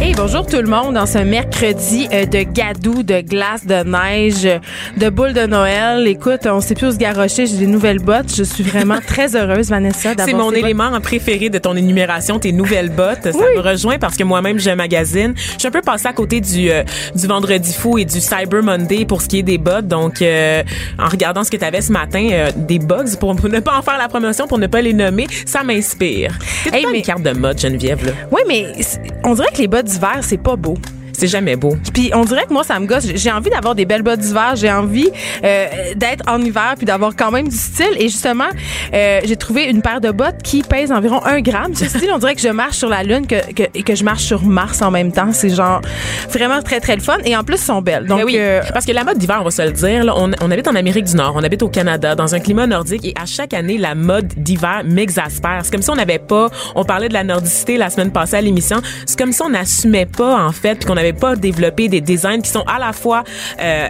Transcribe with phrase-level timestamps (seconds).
[0.00, 4.48] Hey, bonjour tout le monde dans ce mercredi euh, de gadou, de glace, de neige,
[4.96, 6.06] de boules de Noël.
[6.06, 8.32] Écoute, on sait plus où se garrocher, j'ai des nouvelles bottes.
[8.36, 10.64] Je suis vraiment très heureuse, Vanessa, d'avoir C'est mon ces bottes.
[10.64, 13.24] élément préféré de ton énumération, tes nouvelles bottes.
[13.32, 15.34] Ça me rejoint parce que moi-même, un magazine.
[15.36, 16.84] Je suis un peu passée à côté du, euh,
[17.16, 19.88] du Vendredi fou et du Cyber Monday pour ce qui est des bottes.
[19.88, 20.62] Donc, euh,
[20.98, 23.82] en regardant ce que tu avais ce matin, euh, des bugs, pour ne pas en
[23.82, 26.38] faire la promotion, pour ne pas les nommer, ça m'inspire.
[26.62, 28.06] C'est Hey, pas mais- une carte de mode, Geneviève.
[28.06, 28.12] là.
[28.30, 28.66] Oui, mais
[29.24, 30.74] on dirait que les bottes d'hiver, c'est pas beau.
[31.18, 31.76] C'est jamais beau.
[31.92, 33.04] Puis on dirait que moi, ça me gosse.
[33.12, 34.54] J'ai envie d'avoir des belles bottes d'hiver.
[34.54, 35.10] J'ai envie
[35.44, 37.90] euh, d'être en hiver puis d'avoir quand même du style.
[37.96, 38.48] Et justement,
[38.94, 41.74] euh, j'ai trouvé une paire de bottes qui pèse environ un gramme.
[41.74, 44.04] Ce style, on dirait que je marche sur la Lune que, que, et que je
[44.04, 45.32] marche sur Mars en même temps.
[45.32, 45.80] C'est genre
[46.30, 47.16] vraiment très, très le fun.
[47.24, 48.06] Et en plus, elles sont belles.
[48.06, 50.14] Donc, Ben oui, euh, parce que la mode d'hiver, on va se le dire, là,
[50.16, 53.04] on, on habite en Amérique du Nord, on habite au Canada, dans un climat nordique,
[53.04, 55.62] et à chaque année, la mode d'hiver m'exaspère.
[55.64, 58.40] C'est comme si on n'avait pas, on parlait de la nordicité la semaine passée à
[58.40, 62.42] l'émission, c'est comme si on n'assumait pas, en fait, puis qu'on pas développé des designs
[62.42, 63.24] qui sont à la fois...
[63.60, 63.88] Euh,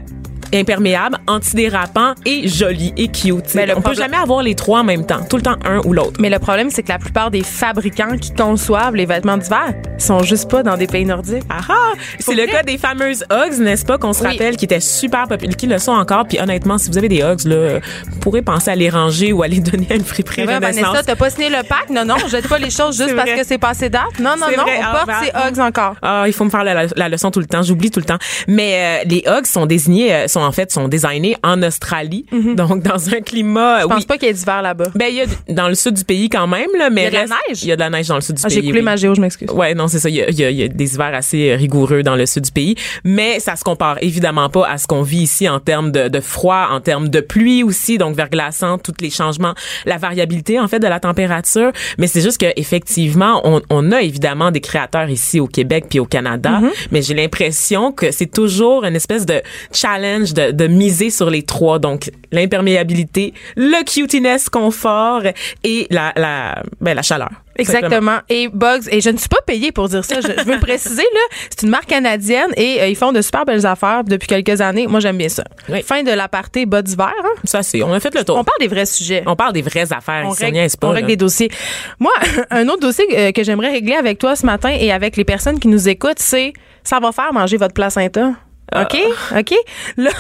[0.55, 3.55] imperméables, antidérapants et jolis et cute.
[3.55, 5.57] Mais le on peut problème- jamais avoir les trois en même temps, tout le temps
[5.65, 6.15] un ou l'autre.
[6.21, 10.23] mais le problème, c'est que la plupart des fabricants qui conçoivent les vêtements d'hiver sont
[10.23, 11.43] juste pas dans des pays nordiques.
[11.51, 11.75] Ah ah!
[12.19, 12.53] C'est le vrai?
[12.53, 14.31] cas des fameuses Hugs, n'est-ce pas, qu'on se Oui.
[14.31, 16.27] rappelle, qui étaient super populaires, qui le sont encore.
[16.27, 19.43] Puis honnêtement, si vous avez des Hugs, là, vous pourrez penser à les ranger ou
[19.43, 20.83] à les donner à une friperie Ouais, Renaissance.
[20.85, 21.91] Vanessa, t'as pas signé le pack?
[21.91, 23.41] Non, non, je jette pas les choses juste parce vrai.
[23.41, 24.19] que c'est passé date.
[24.21, 24.79] Non, non, non, vrai.
[24.79, 25.95] on Ah, porte ben, ces Hugs encore.
[26.03, 27.63] Ah, il faut me faire la, la leçon tout le temps.
[27.63, 28.19] J'oublie tout le temps.
[28.47, 32.83] Mais euh, les Hugs sont désignés, euh, sont en fait sont designés en Australie, donc
[32.83, 33.77] dans un climat.
[33.77, 33.83] Mhm.
[33.83, 34.07] Je pense oui.
[34.07, 34.87] pas qu'il y ait d'hiver là-bas.
[34.95, 37.17] Ben il y a dans le sud du pays quand même là, mais Il y
[37.17, 37.63] a de la neige?
[37.63, 38.57] Il y a de la neige dans le sud du Ah, pays.
[38.57, 38.85] j'ai coulé oui.
[38.85, 39.51] ma géo, je m'excuse.
[39.51, 40.09] Ouais, non, c'est ça.
[40.09, 42.27] Il y, a, il y a- il y a des hivers assez rigoureux dans le
[42.27, 42.75] sud du pays,
[43.05, 46.21] mais ça se compare évidemment pas à ce qu'on vit ici en termes de, de
[46.21, 49.55] froid, en termes de pluie aussi, donc verglaçant, tous les changements,
[49.87, 51.73] la variabilité en fait de la température.
[51.99, 55.99] Mais c'est juste que effectivement, on, on a évidemment des créateurs ici au Québec puis
[56.01, 56.61] au Canada,
[56.91, 59.41] mais j'ai l'impression que c'est toujours une espèce de
[59.73, 65.23] challenge de, de miser sur les trois, donc l'imperméabilité, le cutiness, confort
[65.65, 67.31] et la la ben, la chaleur.
[67.65, 67.89] Simplement.
[67.89, 68.19] Exactement.
[68.29, 70.21] Et Bugs, et je ne suis pas payée pour dire ça.
[70.21, 71.37] Je, je veux le préciser, là.
[71.51, 74.87] C'est une marque canadienne et euh, ils font de super belles affaires depuis quelques années.
[74.87, 75.45] Moi, j'aime bien ça.
[75.69, 75.83] Oui.
[75.83, 77.13] Fin de l'aparté bas d'hiver.
[77.19, 77.41] Hein?
[77.45, 78.37] Ça c'est, on a fait le tour.
[78.37, 79.23] On parle des vrais sujets.
[79.27, 80.35] On parle des vraies affaires On
[80.79, 81.51] pas, règle des dossiers.
[81.99, 82.13] Moi,
[82.51, 85.59] un autre dossier euh, que j'aimerais régler avec toi ce matin et avec les personnes
[85.59, 86.53] qui nous écoutent, c'est
[86.85, 88.33] ça va faire manger votre placenta.
[88.75, 88.97] OK?
[89.37, 89.55] OK?
[89.97, 90.11] Là,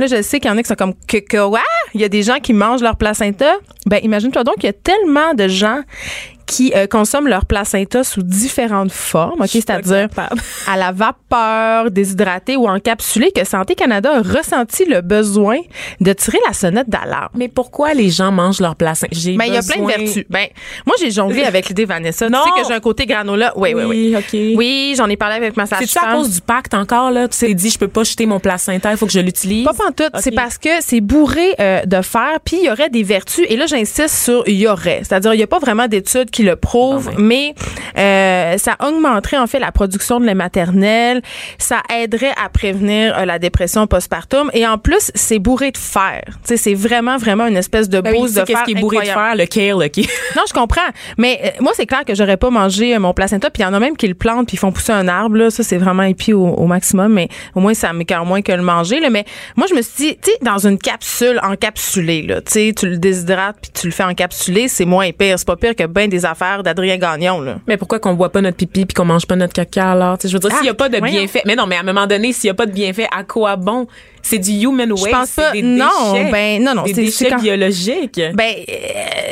[0.00, 1.60] je sais qu'il y en a qui sont comme que, que ouais,
[1.94, 3.54] il y a des gens qui mangent leur placenta.
[3.86, 5.82] Ben, imagine-toi donc qu'il y a tellement de gens
[6.52, 9.48] qui euh, consomment leur placenta sous différentes formes, OK?
[9.48, 10.08] C'est-à-dire
[10.68, 15.58] à la vapeur, déshydraté ou encapsulé, que Santé Canada a ressenti le besoin
[16.00, 17.30] de tirer la sonnette d'alarme.
[17.34, 19.16] Mais pourquoi les gens mangent leur placenta?
[19.16, 20.24] J'ai Ben, il y a plein de vertus.
[20.28, 20.46] Ben,
[20.86, 22.28] moi, j'ai jonglé avec l'idée, Vanessa.
[22.28, 22.40] Non.
[22.44, 23.52] Tu sais que j'ai un côté granola.
[23.56, 24.16] Oui, oui, oui.
[24.32, 24.54] Oui.
[24.56, 26.10] Oui, j'en ai parlé avec ma C'est-tu sage-femme.
[26.10, 27.28] à cause du pacte encore, là?
[27.28, 29.64] Tu t'es dit, je peux pas jeter mon placenta, il faut que je l'utilise?
[29.64, 30.10] Pas pantoute.
[30.14, 30.20] OK.
[30.20, 33.46] C'est parce que c'est bourré euh, de fer, puis il y aurait des vertus.
[33.48, 35.00] Et là, j'insiste sur il y aurait.
[35.02, 37.54] C'est-à-dire, il n'y a pas vraiment d'études qui le prouvent, Ah mais
[37.98, 41.22] euh, ça augmenterait en fait la production de lait maternel.
[41.58, 44.50] Ça aiderait à prévenir euh, la dépression postpartum.
[44.54, 46.22] Et en plus, c'est bourré de fer.
[46.26, 48.46] Tu sais, c'est vraiment, vraiment une espèce de Ben oui, tu sais de fer.
[48.46, 49.40] qu'est-ce qui est bourré incroyable.
[49.40, 49.70] de fer?
[49.72, 50.02] Le kale, qui...
[50.36, 50.80] Non, je comprends.
[51.18, 53.50] Mais euh, moi, c'est clair que j'aurais pas mangé euh, mon placenta.
[53.50, 55.36] Puis il y en a même qui le plantent puis ils font pousser un arbre.
[55.36, 55.50] Là.
[55.50, 57.12] Ça, c'est vraiment épi au, au maximum.
[57.12, 59.00] Mais au moins, ça m'écœure moins que le manger.
[59.00, 59.10] Là.
[59.10, 59.24] Mais
[59.56, 62.88] moi, je me suis dit, tu sais, dans une capsule encapsulée, là, tu sais, tu
[62.88, 65.38] le déshydrates puis tu le fais encapsuler, c'est moins pire.
[65.38, 66.24] C'est pas pire que ben des
[66.62, 67.40] d'Adrien Gagnon.
[67.40, 67.56] Là.
[67.66, 70.18] Mais pourquoi qu'on boit pas notre pipi puis qu'on mange pas notre caca, alors?
[70.22, 71.42] Je veux dire, s'il y a Ah, pas de bienfait.
[71.46, 73.56] Mais non, mais à un moment donné, s'il y a pas de bienfait, à quoi
[73.56, 73.86] bon?
[74.22, 75.04] C'est du human waste.
[75.06, 75.50] Je pense pas.
[75.52, 76.30] des Non, déchets.
[76.30, 78.20] ben, non, non, Des c'est- c'est déchets quand- biologiques.
[78.34, 78.54] Ben,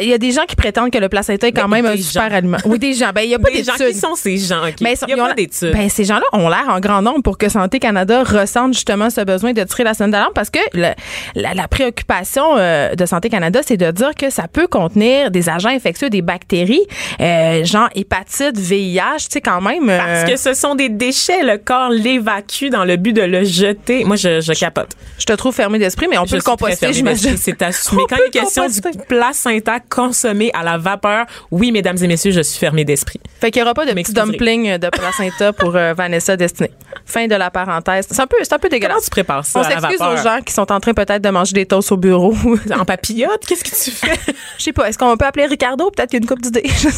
[0.02, 1.94] il y a des gens qui prétendent que le placenta est quand Ben, même un
[1.94, 2.36] des super gens.
[2.36, 2.56] aliment.
[2.64, 3.10] Oui, des gens.
[3.14, 4.74] Ben, il y a pas des gens qui sont ces gens, OK?
[4.80, 5.72] Ben, il y a pas d'études.
[5.72, 9.20] Ben, ces gens-là ont l'air en grand nombre pour que Santé Canada ressente justement ce
[9.22, 10.92] besoin de tirer la sonnette d'alarme parce que le-
[11.34, 15.48] la, la préoccupation euh, de Santé Canada, c'est de dire que ça peut contenir des
[15.48, 16.82] agents infectieux, des bactéries,
[17.20, 19.88] euh, genre hépatite, VIH, tu sais, quand même.
[19.88, 23.44] euh, Parce que ce sont des déchets, le corps l'évacue dans le but de le
[23.44, 24.04] jeter.
[24.04, 24.79] Moi, je, je capote.
[24.80, 24.96] Capote.
[25.18, 27.36] Je te trouve fermé d'esprit, mais on Je peut le composter, j'imagine.
[27.36, 28.02] C'est assumé.
[28.08, 29.04] Quand il est question du composter.
[29.06, 33.20] placenta consommé à la vapeur, oui, mesdames et messieurs, je suis fermée d'esprit.
[33.40, 34.26] Fait qu'il n'y aura pas de petits M'excuserez.
[34.32, 36.70] dumplings de placenta pour euh, Vanessa Destinée.
[37.04, 38.06] Fin de la parenthèse.
[38.10, 39.04] C'est un peu, c'est un peu Comment dégueulasse.
[39.04, 41.66] tu prépares ça On s'excuse aux gens qui sont en train peut-être de manger des
[41.66, 42.34] toasts au bureau.
[42.78, 44.18] En papillote, qu'est-ce que tu fais?
[44.58, 44.88] Je sais pas.
[44.88, 45.90] Est-ce qu'on peut appeler Ricardo?
[45.90, 46.62] Peut-être qu'il y a une coupe d'idées.
[46.66, 46.88] Je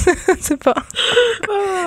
[0.41, 0.75] sais pas.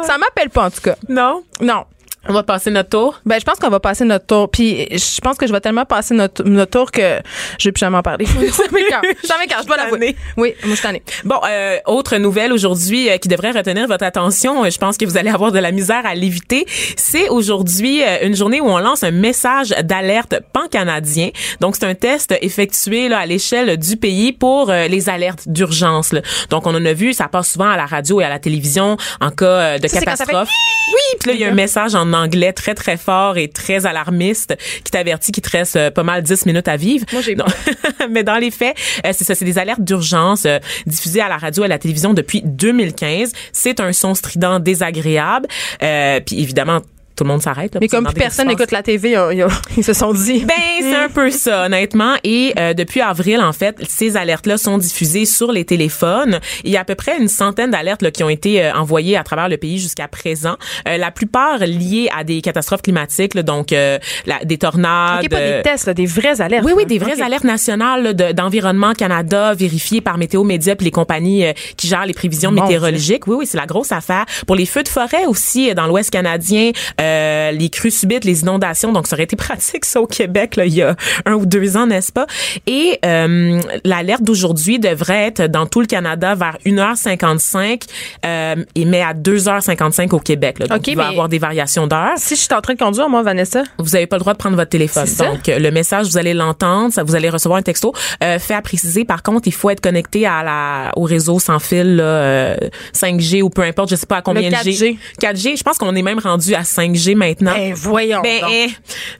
[0.05, 0.95] Ça m'appelle pas, en tout cas.
[1.07, 1.43] non?
[1.61, 1.85] Non.
[2.27, 3.21] On va passer notre tour.
[3.25, 4.49] Ben, je pense qu'on va passer notre tour.
[4.49, 7.19] Puis, je pense que je vais tellement passer notre, notre tour que
[7.59, 8.25] je vais plus jamais en parler.
[8.25, 9.01] m'écoeure.
[9.23, 10.15] Ça m'écoeure, je dois l'avouer.
[10.37, 11.03] Oui, moi, je suis tannée.
[11.23, 15.05] Bon, euh, autre nouvelle aujourd'hui euh, qui devrait retenir votre attention, euh, je pense que
[15.05, 18.79] vous allez avoir de la misère à l'éviter, c'est aujourd'hui euh, une journée où on
[18.79, 21.29] lance un message d'alerte pan-canadien.
[21.59, 26.13] Donc, c'est un test effectué là, à l'échelle du pays pour euh, les alertes d'urgence.
[26.49, 28.97] Donc, on en a vu, ça passe souvent à la radio et à la télévision
[29.21, 30.49] en cas euh, de Ça, quand catastrophe.
[30.93, 33.85] Oui, puis là, il y a un message en anglais très, très fort et très
[33.85, 37.05] alarmiste qui t'avertit qu'il te reste euh, pas mal 10 minutes à vivre.
[37.11, 37.35] Moi, j'ai.
[38.09, 38.75] Mais dans les faits,
[39.05, 41.79] euh, c'est ça, c'est des alertes d'urgence euh, diffusées à la radio et à la
[41.79, 43.31] télévision depuis 2015.
[43.51, 45.47] C'est un son strident désagréable.
[45.83, 46.81] Euh, puis évidemment,
[47.15, 47.77] tout le monde s'arrête.
[47.79, 49.15] Mais comme plus personne n'écoute la TV,
[49.77, 50.45] ils, se sont dit.
[50.45, 52.15] ben, c'est un peu ça, honnêtement.
[52.23, 56.39] Et euh, depuis avril, en fait, ces alertes-là sont diffusées sur les téléphones.
[56.63, 59.23] Il y a à peu près une centaine d'alertes qui ont été euh, envoyées à
[59.23, 60.55] travers le pays jusqu'à présent.
[60.87, 65.23] Euh, la plupart liées à des catastrophes climatiques, là, donc euh, la- des tornades.
[65.23, 66.65] OK, pas euh, des tests, là, des vraies alertes.
[66.65, 70.91] oui, oui, des vraies alertes nationales de- d'environnement Canada vérifiées par Météo Média puis les
[70.91, 73.27] compagnies euh, qui gèrent les prévisions Mon météorologiques.
[73.27, 74.25] Oui, oui, c'est la grosse affaire.
[74.47, 76.71] Pour les feux de forêt aussi euh, dans l'Ouest canadien,
[77.05, 78.91] euh, les crues subites, les inondations.
[78.91, 81.77] Donc, ça aurait été pratique ça au Québec là, il y a un ou deux
[81.77, 82.27] ans, n'est-ce pas?
[82.67, 87.83] Et euh, l'alerte d'aujourd'hui devrait être dans tout le Canada vers 1h55
[88.25, 90.59] euh, et mais à 2h55 au Québec.
[90.59, 90.67] Là.
[90.67, 92.13] Donc, il va y avoir des variations d'heures.
[92.17, 94.37] Si je suis en train de conduire, moi, Vanessa, Vous n'avez pas le droit de
[94.37, 95.07] prendre votre téléphone.
[95.19, 97.93] Donc, euh, le message, vous allez l'entendre, vous allez recevoir un texto.
[98.23, 101.59] Euh, fait à préciser, par contre, il faut être connecté à la, au réseau sans
[101.59, 102.55] fil, là, euh,
[102.93, 104.97] 5G ou peu importe, je sais pas à combien Le de G.
[105.21, 107.53] 4G, je pense qu'on est même rendu à 5G maintenant.
[107.53, 108.21] ben, voyons.
[108.21, 108.51] Ben, donc.
[108.51, 108.67] eh.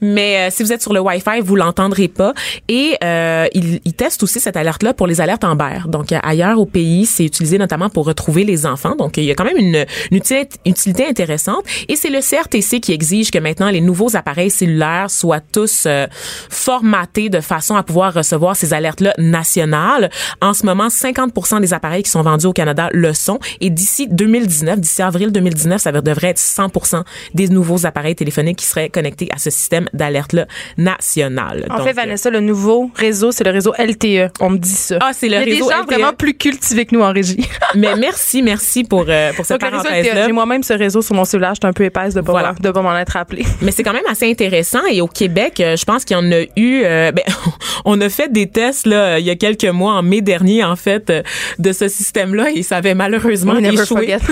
[0.02, 2.34] mais euh, si vous êtes sur le Wi-Fi, vous l'entendrez pas.
[2.68, 5.80] Et euh, il, il teste aussi cette alerte-là pour les alertes Amber.
[5.88, 8.96] Donc euh, ailleurs au pays, c'est utilisé notamment pour retrouver les enfants.
[8.96, 11.64] Donc il y a quand même une, utilité intéressante.
[11.88, 16.08] Et c'est le CRTC qui exige que maintenant les nouveaux appareils cellulaires soient tous euh,
[16.50, 20.10] formatés de façon à pouvoir recevoir ces alertes-là nationales.
[20.42, 23.40] En ce moment, 50% des appareils qui sont vendus au Canada le sont.
[23.62, 28.66] Et d'ici 2019, d'ici avril 2019, ça devrait être 100% des nouveaux appareils téléphoniques qui
[28.66, 30.46] seraient connectés à ce système d'alerte-là
[30.78, 31.66] national.
[31.70, 34.32] En Donc, fait, Vanessa, le nouveau réseau, c'est le réseau LTE.
[34.40, 34.98] On me dit ça.
[35.02, 35.88] Ah, c'est le Il y a réseau des gens LTE.
[35.92, 37.38] vraiment plus cultivés que nous en régie.
[37.76, 40.14] Mais merci, merci pour, euh, pour cette réseau parenthèse-là.
[40.22, 41.54] LTE, j'ai moi-même ce réseau sur mon cellulaire.
[41.60, 42.54] Je un peu épaisse de Voilà.
[42.60, 43.44] de pas m'en être appelé.
[43.62, 44.86] Mais c'est quand même assez intéressant.
[44.92, 46.84] Et au Québec, euh, je pense qu'il y en a eu.
[46.86, 47.24] euh, ben,
[47.86, 50.76] on a fait des tests là il y a quelques mois, en mai dernier, en
[50.76, 51.12] fait,
[51.60, 54.16] de ce système-là, et ça avait malheureusement échoué.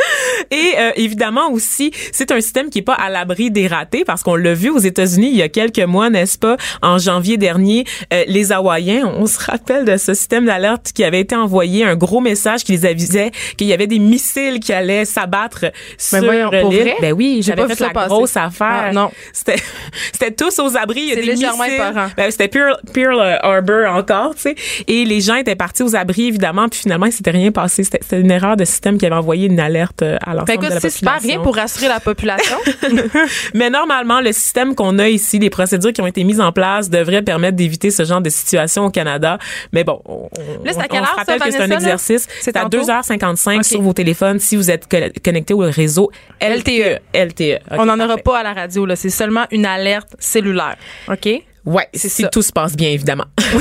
[0.50, 4.22] Et euh, évidemment aussi, c'est un système qui est pas à l'abri des ratés parce
[4.22, 7.84] qu'on l'a vu aux États-Unis il y a quelques mois, n'est-ce pas, en janvier dernier,
[8.12, 11.96] euh, les Hawaïens, on se rappelle de ce système d'alerte qui avait été envoyé, un
[11.96, 15.66] gros message qui les avisait qu'il y avait des missiles qui allaient s'abattre
[15.98, 16.94] sur voyons, pour l'île.
[17.00, 18.08] Ben oui, j'avais fait la passer.
[18.08, 18.84] grosse affaire.
[18.86, 19.10] Ah, non.
[19.32, 19.56] C'était
[20.12, 22.12] c'était tous aux abris, il y a C'est des légèrement missiles.
[22.16, 24.54] Ben, c'était Pearl, Pearl Harbor encore, tu sais.
[24.88, 27.84] Et les gens étaient partis aux abris évidemment, puis finalement il s'était rien passé.
[27.84, 30.68] C'était c'était une erreur de système qui avait envoyé une alerte euh, à Fait l'ensemble
[30.68, 32.56] de la super rien pour rassurer la population.
[33.54, 36.90] Mais normalement, le système qu'on a ici, les procédures qui ont été mises en place
[36.90, 39.38] devraient permettre d'éviter ce genre de situation au Canada.
[39.72, 41.70] Mais bon, on, on- Là, c'est à on se heure, ça, rappelle que c'est un
[41.70, 42.28] exercice.
[42.40, 42.78] C'est à tantôt?
[42.82, 43.64] 2h55 Ok.
[43.64, 47.00] sur vos téléphones si vous êtes co- connecté au réseau LTE.
[47.14, 47.58] LTE.
[47.70, 48.86] Ok, On n'en aura pas à la radio.
[48.86, 48.96] là.
[48.96, 50.76] C'est seulement une alerte cellulaire.
[51.08, 51.28] OK?
[51.70, 52.28] Ouais, C'est si ça.
[52.28, 53.26] tout se passe bien, évidemment.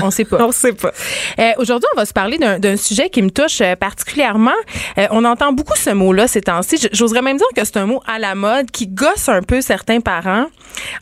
[0.00, 0.38] On, on sait pas.
[0.46, 0.92] on sait pas.
[1.38, 4.52] Euh, Aujourd'hui, on va se parler d'un d'un sujet qui me touche euh, particulièrement.
[4.98, 6.76] Euh, on entend beaucoup ce mot-là ces temps-ci.
[6.92, 10.00] J'oserais même dire que c'est un mot à la mode qui gosse un peu certains
[10.00, 10.46] parents.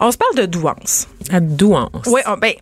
[0.00, 1.06] On se parle de douance.
[1.30, 2.06] À douance.
[2.06, 2.52] Oui, ben,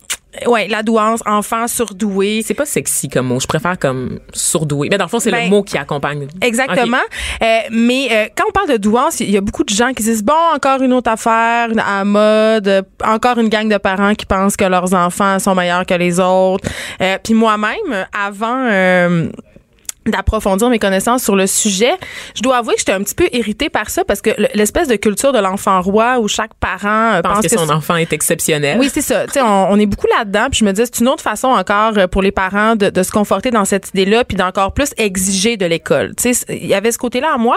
[0.47, 2.43] ouais, la douance, enfant surdoué.
[2.45, 3.41] C'est pas sexy comme mot.
[3.41, 4.89] Je préfère comme sourdoué.
[4.91, 6.27] Mais dans le fond, c'est Ben, le mot qui accompagne.
[6.41, 6.97] Exactement.
[7.43, 10.03] Euh, mais euh, quand on parle de douance, il y a beaucoup de gens qui
[10.03, 14.27] disent bon, encore une autre affaire à mode, euh, encore une gang de parents qui
[14.27, 16.69] pensent que leurs enfants sont meilleurs que les autres.
[17.01, 18.69] Euh, Puis moi-même, avant.
[20.07, 21.93] Euh, d'approfondir mes connaissances sur le sujet.
[22.35, 24.97] Je dois avouer que j'étais un petit peu irritée par ça parce que l'espèce de
[24.97, 28.79] culture de l'enfant roi où chaque parent pense, pense que, son enfant est exceptionnel.
[28.79, 29.27] Oui, c'est ça.
[29.27, 30.49] Tu sais, on, on, est beaucoup là-dedans.
[30.51, 33.11] Puis je me dis, c'est une autre façon encore pour les parents de, de se
[33.11, 36.15] conforter dans cette idée-là, puis d'encore plus exiger de l'école.
[36.17, 37.57] Tu sais, il y avait ce côté-là en moi,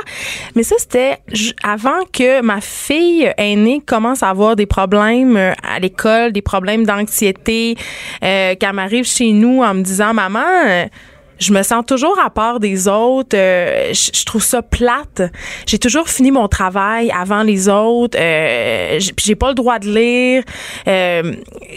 [0.56, 1.18] mais ça c'était
[1.64, 6.86] avant que ma fille aînée commence à avoir des problèmes euh, à l'école, des problèmes
[6.86, 7.76] d'anxiété,
[8.24, 10.88] euh, qu'elle m'arrive chez nous en me disant, maman.
[11.36, 13.36] Euh, je me sens toujours à part des autres.
[13.38, 15.22] Euh, je, trouve ça plate.
[15.66, 18.18] J'ai toujours fini mon travail avant les autres.
[18.20, 20.44] Euh, j'ai pas le droit de lire.
[20.88, 21.34] Euh,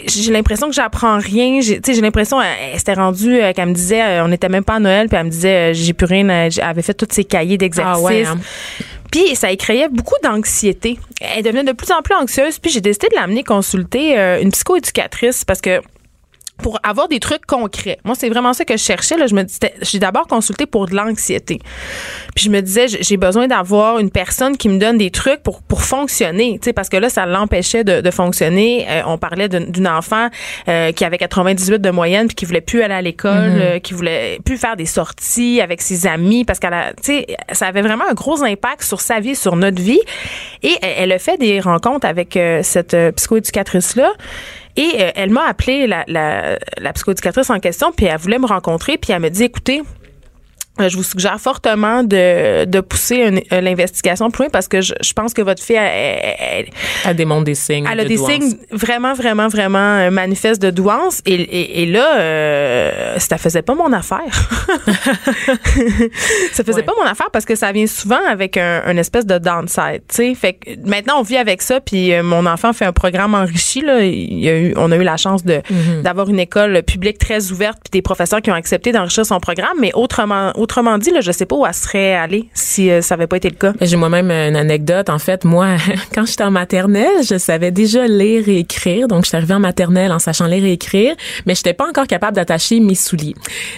[0.07, 1.61] j'ai l'impression que j'apprends rien.
[1.61, 5.07] J'ai, j'ai l'impression, elle, s'était rendue qu'elle me disait, on n'était même pas à Noël,
[5.07, 6.27] puis elle me disait, j'ai plus rien.
[6.29, 7.97] Elle avait fait tous ses cahiers d'exercices.
[7.97, 8.39] Ah ouais, hein.
[9.11, 10.99] Puis ça créait beaucoup d'anxiété.
[11.35, 12.59] Elle devenait de plus en plus anxieuse.
[12.59, 15.81] Puis j'ai décidé de l'amener consulter une psychoéducatrice parce que
[16.61, 17.99] pour avoir des trucs concrets.
[18.03, 19.17] Moi, c'est vraiment ça que je cherchais.
[19.17, 19.27] Là.
[19.27, 21.59] Je me disais, j'ai d'abord consulté pour de l'anxiété.
[22.35, 25.61] Puis je me disais, j'ai besoin d'avoir une personne qui me donne des trucs pour
[25.61, 28.85] pour fonctionner, tu sais, parce que là, ça l'empêchait de, de, fonctionner.
[28.89, 30.29] Euh, on parlait d'une enfant
[30.67, 33.61] euh, qui avait 98 de moyenne puis qui voulait plus aller à l'école, mm-hmm.
[33.61, 37.27] euh, qui voulait plus faire des sorties avec ses amis parce qu'elle a, tu sais,
[37.51, 40.01] ça avait vraiment un gros impact sur sa vie, sur notre vie.
[40.63, 44.11] Et elle, elle a fait des rencontres avec cette psychoéducatrice là.
[44.75, 48.47] Et euh, elle m'a appelé la, la, la psychoéducatrice en question, puis elle voulait me
[48.47, 49.81] rencontrer, puis elle me dit, écoutez,
[50.87, 55.13] je vous suggère fortement de, de pousser euh, l'investigation plus loin parce que je, je,
[55.13, 56.67] pense que votre fille elle,
[57.05, 57.85] elle, démontre des signes.
[57.91, 61.21] Elle a des signes vraiment, vraiment, vraiment euh, manifestes de douance.
[61.25, 64.19] Et, et, et là, euh, ça faisait pas mon affaire.
[66.53, 69.37] ça faisait pas mon affaire parce que ça vient souvent avec un, un espèce de
[69.37, 70.03] downside.
[70.09, 71.81] sais Fait que maintenant, on vit avec ça.
[71.81, 73.81] Puis mon enfant fait un programme enrichi.
[73.81, 74.03] Là.
[74.03, 76.01] Il y a eu, on a eu la chance de mm-hmm.
[76.03, 79.77] d'avoir une école publique très ouverte puis des professeurs qui ont accepté d'enrichir son programme.
[79.79, 83.01] Mais autrement, autrement autrement dit, là, je sais pas où elle serait allée si euh,
[83.01, 83.73] ça avait pas été le cas.
[83.81, 85.09] J'ai moi-même une anecdote.
[85.09, 85.77] En fait, moi,
[86.13, 89.07] quand j'étais en maternelle, je savais déjà lire et écrire.
[89.07, 91.15] Donc, je suis arrivée en maternelle en sachant lire et écrire,
[91.47, 93.33] mais je n'étais pas encore capable d'attacher mes souliers.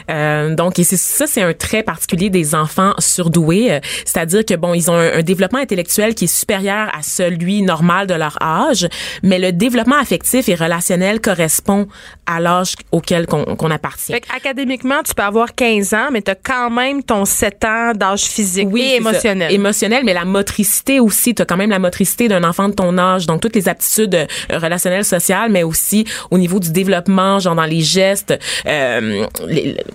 [0.09, 3.71] Euh, donc, et ça, c'est un trait particulier des enfants surdoués.
[3.71, 8.07] Euh, c'est-à-dire que, bon, ils ont un, développement intellectuel qui est supérieur à celui normal
[8.07, 8.89] de leur âge,
[9.23, 11.87] mais le développement affectif et relationnel correspond
[12.25, 14.11] à l'âge auquel qu'on appartient.
[14.11, 17.65] Fait académiquement, tu peux avoir 15 ans, mais tu as quand même même ton 7
[17.65, 19.51] ans d'âge physique oui, et émotionnel.
[19.51, 21.35] Émotionnel, mais la motricité aussi.
[21.35, 23.25] Tu as quand même la motricité d'un enfant de ton âge.
[23.25, 24.25] Donc, toutes les aptitudes euh,
[24.57, 28.37] relationnelles, sociales, mais aussi au niveau du développement, genre dans les gestes.
[28.65, 29.25] Euh,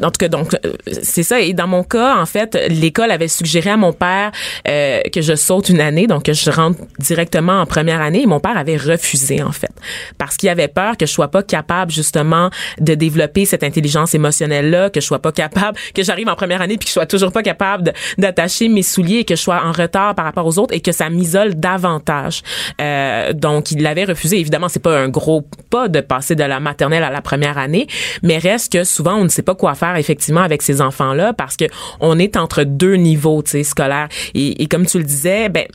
[0.02, 1.40] en tout cas, donc, euh, c'est ça.
[1.40, 4.32] Et dans mon cas, en fait, l'école avait suggéré à mon père
[4.68, 8.22] euh, que je saute une année, donc que je rentre directement en première année.
[8.22, 9.72] Et mon père avait refusé, en fait,
[10.18, 12.50] parce qu'il avait peur que je sois pas capable, justement,
[12.80, 16.65] de développer cette intelligence émotionnelle-là, que je sois pas capable, que j'arrive en première année
[16.68, 19.72] puis que je sois toujours pas capable d'attacher mes souliers et que je sois en
[19.72, 22.42] retard par rapport aux autres et que ça m'isole davantage.
[22.80, 24.38] Euh, donc, il l'avait refusé.
[24.38, 27.86] Évidemment, c'est pas un gros pas de passer de la maternelle à la première année,
[28.22, 31.56] mais reste que souvent, on ne sait pas quoi faire effectivement avec ces enfants-là parce
[31.56, 31.64] que
[32.00, 34.08] on est entre deux niveaux, tu sais, scolaires.
[34.34, 35.66] Et, et comme tu le disais, ben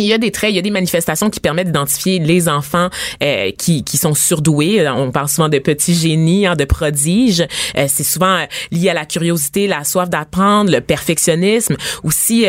[0.00, 2.88] il y a des traits, il y a des manifestations qui permettent d'identifier les enfants
[3.20, 4.86] euh, qui, qui sont surdoués.
[4.86, 7.44] Euh, on parle souvent de petits génies, hein, de prodiges.
[7.76, 11.76] Euh, c'est souvent lié à la curiosité, la soif d'apprendre, le perfectionnisme.
[12.04, 12.46] Aussi,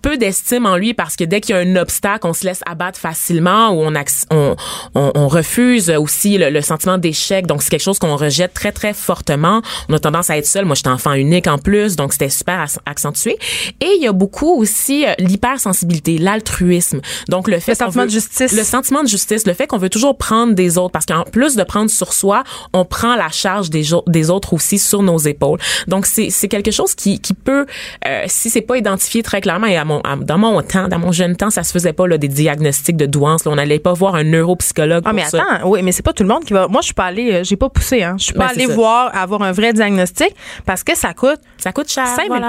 [0.00, 2.60] peu d'estime en lui parce que dès qu'il y a un obstacle, on se laisse
[2.64, 3.92] abattre facilement ou on,
[4.30, 4.56] on,
[4.94, 7.46] on, refuse aussi le, sentiment d'échec.
[7.46, 9.60] Donc, c'est quelque chose qu'on rejette très, très fortement.
[9.88, 10.64] On a tendance à être seul.
[10.64, 13.36] Moi, j'étais enfant unique en plus, donc c'était super accentué.
[13.80, 17.00] Et il y a beaucoup aussi l'hypersensibilité l'altruisme.
[17.28, 19.90] Donc le fait le sentiment de justice, le sentiment de justice, le fait qu'on veut
[19.90, 23.70] toujours prendre des autres parce qu'en plus de prendre sur soi, on prend la charge
[23.70, 25.58] des, des autres aussi sur nos épaules.
[25.88, 27.66] Donc c'est c'est quelque chose qui qui peut
[28.06, 31.12] euh, si c'est pas identifié très clairement et à mon dans mon temps, dans mon
[31.12, 33.92] jeune temps, ça se faisait pas là des diagnostics de douance, là, on n'allait pas
[33.92, 36.68] voir un neuropsychologue Ah mais attends, oui, mais c'est pas tout le monde qui va
[36.68, 38.16] Moi je suis pas allée euh, j'ai pas poussé hein.
[38.18, 41.72] Je suis pas ben, allée voir avoir un vrai diagnostic parce que ça coûte ça
[41.72, 42.48] coûte cher 5000 voilà.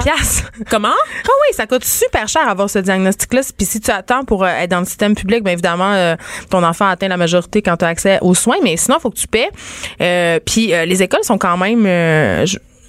[0.69, 0.89] Comment?
[1.25, 4.47] Ah oui, ça coûte super cher avoir ce diagnostic là si tu attends pour euh,
[4.47, 6.15] être dans le système public, bien évidemment, euh,
[6.49, 9.09] ton enfant atteint la majorité quand tu as accès aux soins, mais sinon, il faut
[9.09, 9.49] que tu paies.
[10.01, 11.85] Euh, puis les écoles sont quand même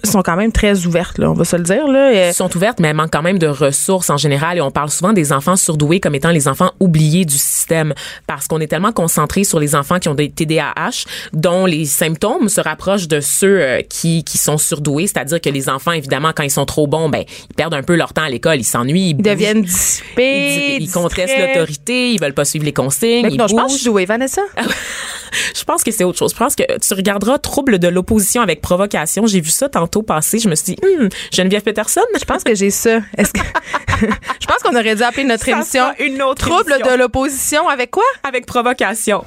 [0.07, 1.87] sont quand même très ouvertes, là, on va se le dire.
[1.87, 2.13] Là.
[2.13, 4.59] Elles sont ouvertes, mais elles manquent quand même de ressources en général.
[4.59, 7.95] Et on parle souvent des enfants surdoués comme étant les enfants oubliés du système
[8.27, 12.49] parce qu'on est tellement concentré sur les enfants qui ont des TDAH dont les symptômes
[12.49, 15.07] se rapprochent de ceux euh, qui, qui sont surdoués.
[15.07, 17.95] C'est-à-dire que les enfants, évidemment, quand ils sont trop bons, ben, ils perdent un peu
[17.95, 19.11] leur temps à l'école, ils s'ennuient.
[19.11, 20.77] Ils, deviennent dissipés.
[20.77, 23.27] Ils, ils contestent l'autorité, ils veulent pas suivre les consignes.
[23.27, 24.43] Mais non, je pense que je suis douée, Vanessa?
[25.55, 26.33] je pense que c'est autre chose.
[26.33, 29.27] Je pense que tu regarderas Trouble de l'opposition avec provocation.
[29.27, 30.39] J'ai vu ça tantôt passer.
[30.39, 32.01] Je me suis dit, hum, Geneviève Peterson?
[32.19, 32.99] Je pense que j'ai ça.
[33.17, 33.41] Est-ce que
[34.01, 36.93] je pense qu'on aurait dû appeler notre émission une autre Trouble émission.
[36.93, 38.05] de l'opposition avec quoi?
[38.27, 39.25] Avec provocation.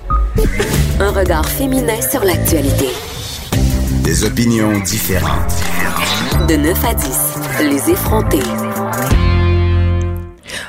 [1.00, 2.90] Un regard féminin sur l'actualité.
[4.04, 5.54] Des opinions différentes.
[6.48, 7.18] De 9 à 10,
[7.62, 8.40] les effrontés.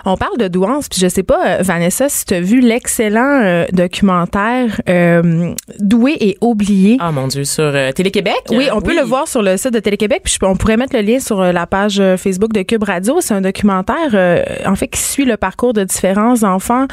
[0.05, 3.41] On parle de douance, puis je sais pas, euh, Vanessa, si tu as vu l'excellent
[3.43, 6.97] euh, documentaire euh, Doué et oublié.
[7.01, 8.43] Ah mon Dieu, sur euh, Télé-Québec?
[8.51, 11.03] Oui, on peut le voir sur le site de Télé-Québec, puis on pourrait mettre le
[11.03, 13.21] lien sur la page Facebook de Cube Radio.
[13.21, 16.87] C'est un documentaire, en fait, qui suit le parcours de différents enfants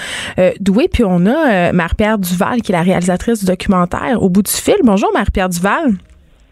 [0.59, 0.89] doués.
[0.91, 4.75] Puis on a Marie-Pierre Duval, qui est la réalisatrice du documentaire, au bout du fil.
[4.83, 5.93] Bonjour, Marie-Pierre Duval.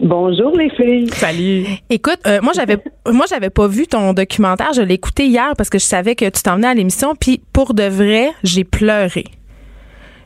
[0.04, 1.08] Bonjour les filles.
[1.12, 1.64] Salut.
[1.90, 2.78] Écoute, euh, moi j'avais
[3.12, 6.26] moi j'avais pas vu ton documentaire, je l'ai écouté hier parce que je savais que
[6.26, 9.24] tu t'en venais à l'émission puis pour de vrai, j'ai pleuré.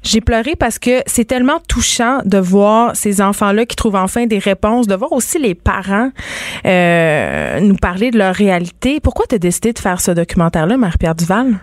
[0.02, 4.40] J'ai pleuré parce que c'est tellement touchant de voir ces enfants-là qui trouvent enfin des
[4.40, 6.10] réponses, de voir aussi les parents
[6.66, 9.00] euh, nous parler de leur réalité.
[9.00, 11.56] Pourquoi tu as décidé de faire ce documentaire-là, Marie-Pierre Duval?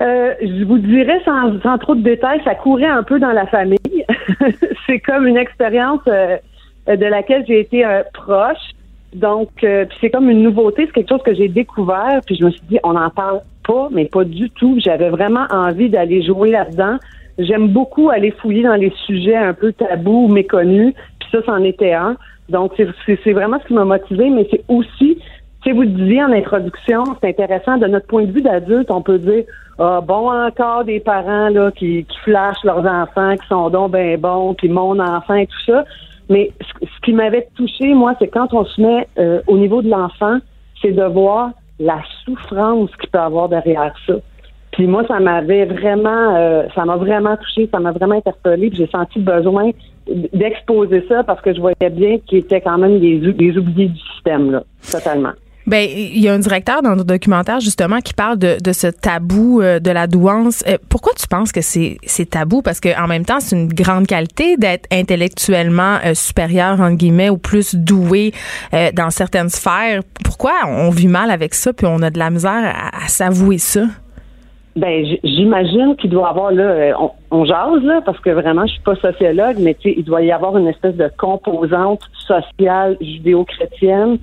[0.00, 3.46] Euh, je vous dirais sans, sans trop de détails, ça courait un peu dans la
[3.48, 4.04] famille.
[4.86, 6.36] c'est comme une expérience euh,
[6.96, 8.72] de laquelle j'ai été euh, proche.
[9.14, 12.20] Donc, euh, c'est comme une nouveauté, c'est quelque chose que j'ai découvert.
[12.26, 14.76] Puis je me suis dit, on n'en parle pas, mais pas du tout.
[14.78, 16.96] J'avais vraiment envie d'aller jouer là-dedans.
[17.38, 20.94] J'aime beaucoup aller fouiller dans les sujets un peu tabous ou méconnus.
[21.20, 22.16] Puis ça, c'en était un.
[22.48, 25.18] Donc, c'est- vraiment ce qui m'a motivé, mais c'est aussi
[25.64, 29.02] sais, vous le disiez en introduction, c'est intéressant, de notre point de vue d'adulte, on
[29.02, 29.44] peut dire
[29.78, 34.18] Ah bon, encore des parents là qui, qui flashent leurs enfants, qui sont donc ben
[34.18, 35.84] bons, puis mon enfant et tout ça.
[36.28, 39.88] Mais ce, qui m'avait touché, moi, c'est quand on se met euh, au niveau de
[39.88, 40.38] l'enfant,
[40.82, 44.14] c'est de voir la souffrance qu'il peut avoir derrière ça.
[44.72, 48.68] Puis moi, ça m'avait vraiment, euh, ça m'a vraiment touché, ça m'a vraiment interpellé.
[48.68, 49.70] Puis j'ai senti le besoin
[50.32, 54.50] d'exposer ça parce que je voyais bien qu'il était quand même des oubliés du système
[54.50, 55.32] là, totalement.
[55.68, 58.86] Ben, il y a un directeur dans notre documentaire justement qui parle de, de ce
[58.86, 60.64] tabou euh, de la douance.
[60.66, 61.98] Euh, pourquoi tu penses que c'est
[62.30, 62.62] tabou?
[62.62, 67.28] Parce que en même temps, c'est une grande qualité d'être intellectuellement euh, supérieur entre guillemets
[67.28, 68.32] ou plus doué
[68.72, 70.00] euh, dans certaines sphères.
[70.24, 73.58] Pourquoi on vit mal avec ça puis on a de la misère à, à s'avouer
[73.58, 73.82] ça?
[74.74, 78.66] Ben, j'imagine qu'il doit y avoir là, euh, on, on jase là, parce que vraiment,
[78.66, 82.00] je suis pas sociologue, mais tu sais, il doit y avoir une espèce de composante
[82.26, 84.18] sociale judéo-chrétienne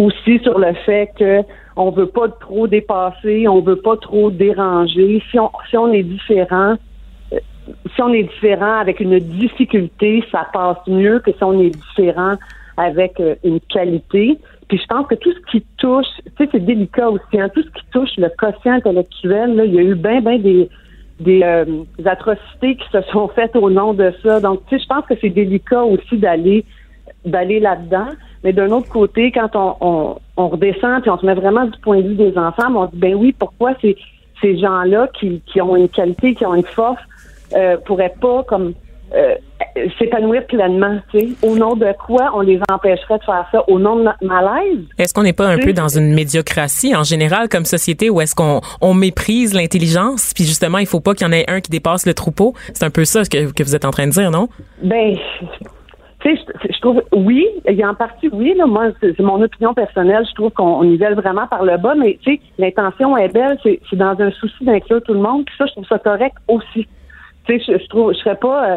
[0.00, 1.42] aussi sur le fait que
[1.76, 5.22] on veut pas trop dépasser, on veut pas trop déranger.
[5.30, 6.74] Si on si on est différent,
[7.32, 7.38] euh,
[7.94, 12.34] si on est différent avec une difficulté, ça passe mieux que si on est différent
[12.76, 14.38] avec euh, une qualité.
[14.68, 17.62] Puis je pense que tout ce qui touche, tu sais, c'est délicat aussi, hein, tout
[17.62, 20.68] ce qui touche le quotient intellectuel, là, il y a eu bien, bien des,
[21.18, 21.64] des, euh,
[21.98, 24.40] des atrocités qui se sont faites au nom de ça.
[24.40, 26.64] Donc, tu sais, je pense que c'est délicat aussi d'aller
[27.24, 28.08] d'aller là-dedans.
[28.44, 31.78] Mais d'un autre côté, quand on, on, on redescend puis on se met vraiment du
[31.80, 33.96] point de vue des enfants, on se dit ben oui, pourquoi ces,
[34.40, 37.00] ces gens-là qui, qui ont une qualité, qui ont une force,
[37.54, 38.72] euh, pourraient pas comme
[39.12, 39.34] euh,
[39.98, 41.28] s'épanouir pleinement, tu sais?
[41.42, 43.64] Au nom de quoi on les empêcherait de faire ça?
[43.68, 44.84] Au nom de notre malaise?
[44.98, 48.36] Est-ce qu'on n'est pas un peu dans une médiocratie en général comme société où est-ce
[48.36, 51.70] qu'on on méprise l'intelligence puis justement il faut pas qu'il y en ait un qui
[51.70, 52.54] dépasse le troupeau?
[52.72, 54.48] C'est un peu ça que, que vous êtes en train de dire, non?
[54.82, 55.16] Ben,
[56.20, 59.18] tu sais, je, je trouve, oui, il y a en partie, oui, là, moi, c'est
[59.20, 62.40] mon opinion personnelle, je trouve qu'on on nivelle vraiment par le bas, mais tu sais,
[62.58, 65.86] l'intention est belle, c'est dans un souci d'inclure tout le monde, puis ça, je trouve
[65.86, 66.86] ça correct aussi.
[67.46, 68.76] Tu sais, je, je trouve, je serais pas euh,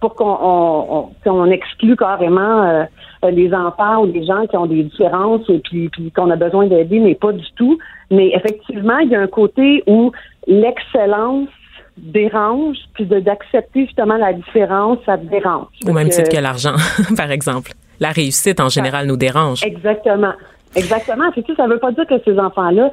[0.00, 2.84] pour qu'on on, on, exclue carrément euh,
[3.30, 6.66] les enfants ou les gens qui ont des différences et puis, puis qu'on a besoin
[6.66, 7.78] d'aider, mais pas du tout.
[8.10, 10.10] Mais effectivement, il y a un côté où
[10.46, 11.48] l'excellence
[11.96, 15.66] dérange, puis de d'accepter justement la différence, ça te dérange.
[15.86, 16.74] Au même titre que l'argent,
[17.16, 17.72] par exemple.
[18.00, 19.64] La réussite en général nous dérange.
[19.64, 20.32] Exactement.
[20.74, 21.30] Exactement.
[21.32, 22.90] Puis, ça veut pas dire que ces enfants-là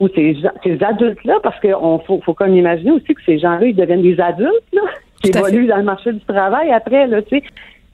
[0.00, 3.76] ou ces, ces adultes-là, parce qu'on faut, faut comme imaginer aussi que ces gens-là, ils
[3.76, 4.82] deviennent des adultes, là,
[5.22, 7.44] qui évoluent dans le marché du travail après, là, tu sais.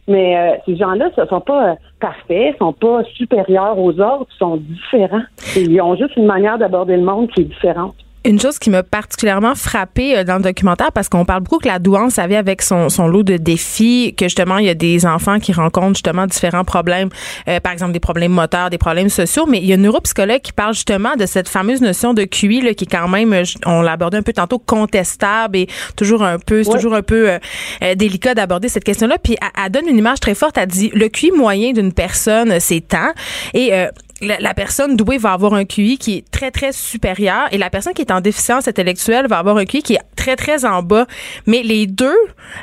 [0.09, 4.57] Mais euh, ces gens-là, ne sont pas euh, parfaits, sont pas supérieurs aux autres, sont
[4.57, 5.25] différents.
[5.55, 7.95] Et ils ont juste une manière d'aborder le monde qui est différente.
[8.29, 11.67] Une chose qui m'a particulièrement frappée euh, dans le documentaire, parce qu'on parle beaucoup que
[11.67, 14.75] la douance, ça vient avec son, son lot de défis, que justement, il y a
[14.75, 17.09] des enfants qui rencontrent justement différents problèmes,
[17.49, 20.43] euh, par exemple des problèmes moteurs, des problèmes sociaux, mais il y a un neuropsychologue
[20.43, 23.45] qui parle justement de cette fameuse notion de QI, là, qui est quand même, euh,
[23.65, 26.75] on l'a abordé un peu tantôt, contestable et toujours un peu, c'est Ouais.
[26.77, 27.39] toujours un peu euh,
[27.83, 29.17] euh, délicat d'aborder cette question-là.
[29.25, 32.61] Puis elle, elle donne une image très forte, elle dit, le QI moyen d'une personne,
[32.61, 33.11] c'est tant,
[33.55, 33.87] et euh,
[34.21, 37.71] la, la personne douée va avoir un QI qui est très, très supérieur et la
[37.71, 40.83] personne qui est en déficience intellectuelle va avoir un QI qui est très très, en
[40.83, 41.07] bas.
[41.47, 42.17] Mais les deux,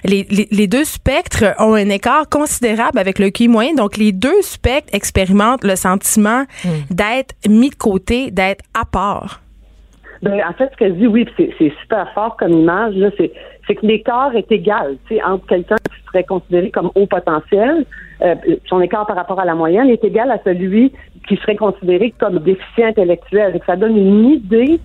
[0.03, 3.73] les, les, deux spectres ont un écart considérable avec le QI moyen.
[3.73, 6.93] Donc, les deux spectres expérimentent le sentiment hmm.
[6.93, 9.41] d'être mis de côté, d'être à part.
[10.21, 13.85] Ben, en fait, ce que je dis, oui, c'est super fort comme image, c'est que
[13.85, 17.85] l'écart est égal entre quelqu'un qui serait considéré comme haut potentiel,
[18.21, 18.35] euh,
[18.67, 20.93] son écart par rapport à la moyenne est égal à celui
[21.27, 23.59] qui serait considéré comme déficient intellectuel.
[23.65, 24.79] ça donne une idée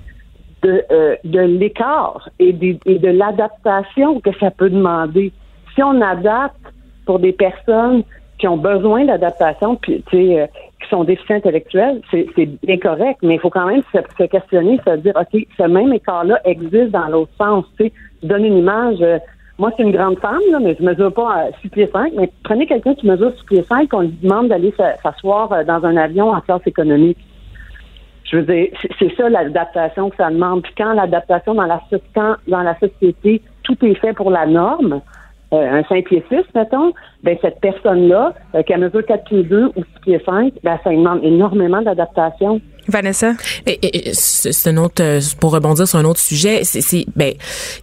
[0.62, 5.32] de, euh, de l'écart et, de l'adaptation que ça peut demander.
[5.74, 6.56] Si on adapte
[7.06, 8.02] pour des personnes
[8.38, 10.46] qui ont besoin d'adaptation, puis euh,
[10.82, 14.96] qui sont déficients intellectuels, c'est bien correct, mais il faut quand même se, questionner, se
[14.96, 17.64] dire, OK, ce même écart-là existe dans l'autre sens.
[17.78, 18.98] Tu donne une image.
[19.00, 19.18] Euh,
[19.60, 22.66] moi, c'est une grande femme, mais je mesure pas à 6 pieds 5, mais prenez
[22.66, 26.30] quelqu'un qui mesure 6 pieds 5, qu'on lui demande d'aller s'asseoir euh, dans un avion
[26.30, 27.18] en classe économique.
[28.24, 28.68] Je veux dire,
[28.98, 30.62] c'est ça l'adaptation que ça demande.
[30.62, 31.80] Puis quand l'adaptation dans la,
[32.48, 35.02] dans la société, tout est fait pour la norme,
[35.52, 36.92] euh, un 5 pieds 6, mettons,
[37.22, 40.78] ben cette personne-là, euh, qui a mesure 4 pieds 2 ou 6 pieds 5, ben
[40.82, 42.62] ça demande énormément d'adaptation.
[42.90, 43.32] Vanessa?
[44.12, 47.32] C'est un autre, euh, pour rebondir sur un autre sujet, c'est, ben,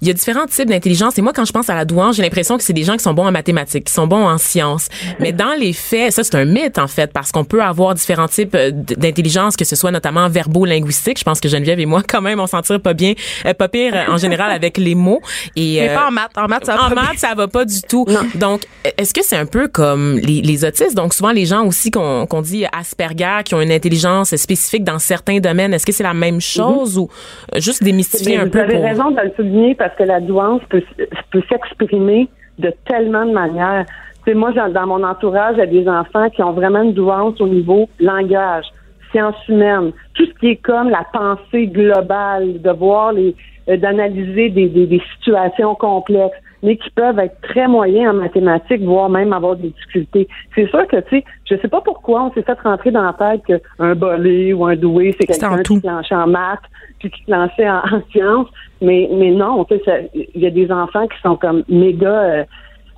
[0.01, 1.17] il y a différents types d'intelligence.
[1.17, 3.03] Et moi, quand je pense à la douance, j'ai l'impression que c'est des gens qui
[3.03, 4.87] sont bons en mathématiques, qui sont bons en sciences.
[5.19, 8.27] Mais dans les faits, ça, c'est un mythe, en fait, parce qu'on peut avoir différents
[8.27, 11.19] types euh, d'intelligence, que ce soit notamment verbo-linguistique.
[11.19, 13.13] Je pense que Geneviève et moi, quand même, on s'en tire pas bien,
[13.45, 15.21] euh, pas pire en général avec les mots.
[15.55, 16.31] Et, Mais pas en maths.
[16.35, 18.05] En maths, ça va En maths, ça va pas du tout.
[18.35, 18.63] Donc,
[18.97, 20.95] est-ce que c'est un peu comme les, les autistes?
[20.95, 25.39] Donc, souvent, les gens aussi qu'on dit Asperger, qui ont une intelligence spécifique dans certains
[25.39, 25.73] domaines.
[25.73, 26.41] Est-ce que c'est la même mhm.
[26.41, 27.09] chose ou
[27.53, 28.63] euh, juste démystifier un peu?
[28.63, 30.83] Vous avez raison de le souligner parce que la douance peut,
[31.31, 32.27] peut s'exprimer
[32.59, 33.85] de tellement de manières.
[34.25, 37.39] C'est moi, dans mon entourage, il y a des enfants qui ont vraiment une douance
[37.39, 38.65] au niveau langage,
[39.11, 43.35] sciences humaines, tout ce qui est comme la pensée globale, de voir les,
[43.69, 49.09] euh, d'analyser des, des, situations complexes mais qui peuvent être très moyens en mathématiques, voire
[49.09, 50.27] même avoir des difficultés.
[50.55, 53.13] C'est sûr que, tu sais, je sais pas pourquoi on s'est fait rentrer dans la
[53.13, 56.59] tête qu'un bolé ou un doué, c'est quelqu'un qui planchait en maths,
[56.99, 58.47] puis qui planchait en, en sciences,
[58.81, 62.43] mais, mais non, tu sais, il y a des enfants qui sont comme méga euh,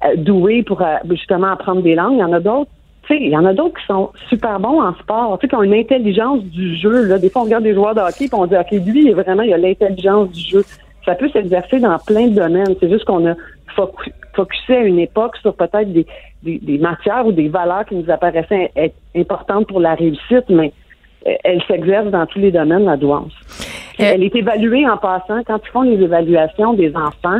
[0.05, 2.13] euh, doués pour euh, justement apprendre des langues.
[2.13, 2.71] Il y en a d'autres
[3.11, 5.63] il y en a d'autres qui sont super bons en sport, tu sais, qui ont
[5.63, 7.05] une intelligence du jeu.
[7.05, 7.17] Là.
[7.17, 9.13] Des fois, on regarde des joueurs de hockey et on dit, OK, lui, il est
[9.13, 10.63] vraiment, il a l'intelligence du jeu
[11.05, 12.75] ça peut s'exercer dans plein de domaines.
[12.79, 13.35] C'est juste qu'on a
[14.33, 16.05] focusé à une époque sur peut-être des,
[16.43, 20.73] des, matières ou des valeurs qui nous apparaissaient être importantes pour la réussite, mais
[21.27, 23.33] euh, elle s'exerce dans tous les domaines, la douance.
[23.99, 25.43] Euh, elle est évaluée en passant.
[25.45, 27.39] Quand ils font les évaluations des enfants,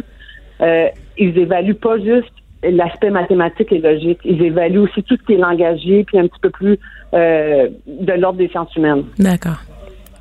[0.61, 2.31] euh, ils évaluent pas juste
[2.63, 4.19] l'aspect mathématique et logique.
[4.25, 6.77] Ils évaluent aussi tout ce qui est langagier, puis un petit peu plus
[7.11, 9.05] de l'ordre des sciences humaines.
[9.17, 9.68] D'accord.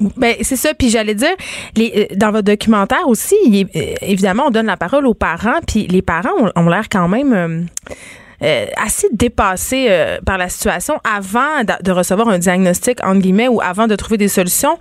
[0.00, 0.74] Ben c'est ça.
[0.74, 1.34] Puis j'allais dire,
[1.76, 5.60] les, euh, dans votre documentaire aussi, euh, évidemment, on donne la parole aux parents.
[5.66, 7.66] Puis les parents ont, l'air quand même
[8.42, 9.88] euh, assez dépassés
[10.24, 14.28] par la situation avant de, recevoir un diagnostic entre guillemets ou avant de trouver des
[14.28, 14.78] solutions.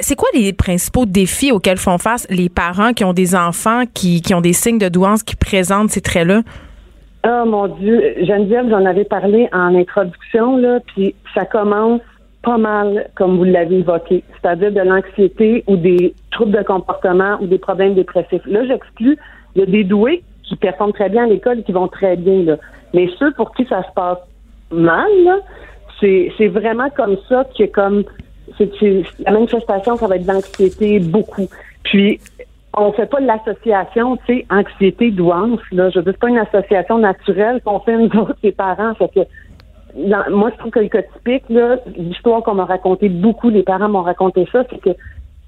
[0.00, 4.22] c'est quoi les principaux défis auxquels font face les parents qui ont des enfants qui,
[4.34, 6.42] ont des signes de douance qui présentent ces traits-là?
[7.26, 12.00] Oh mon Dieu, Geneviève, j'en avais parlé en introduction là, puis ça commence
[12.42, 17.46] pas mal, comme vous l'avez évoqué, c'est-à-dire de l'anxiété ou des troubles de comportement ou
[17.46, 18.46] des problèmes dépressifs.
[18.46, 19.18] Là, j'exclus,
[19.54, 22.56] il y des doués qui performent très bien à l'école, qui vont très bien, là.
[22.94, 24.18] Mais ceux pour qui ça se passe
[24.70, 25.10] mal,
[26.00, 28.04] c'est, c'est vraiment comme ça que comme
[28.56, 31.48] c'est, la manifestation, ça va être de l'anxiété beaucoup.
[31.82, 32.20] Puis
[32.74, 35.90] on fait pas l'association, tu sais, anxiété, douance, là.
[35.90, 38.94] Je veux dire, pas une association naturelle qu'on fait nous autres, les parents.
[38.94, 39.20] Fait que
[40.30, 41.44] moi, je trouve que le cas typique,
[41.96, 44.90] l'histoire qu'on m'a raconté beaucoup, les parents m'ont raconté ça, c'est que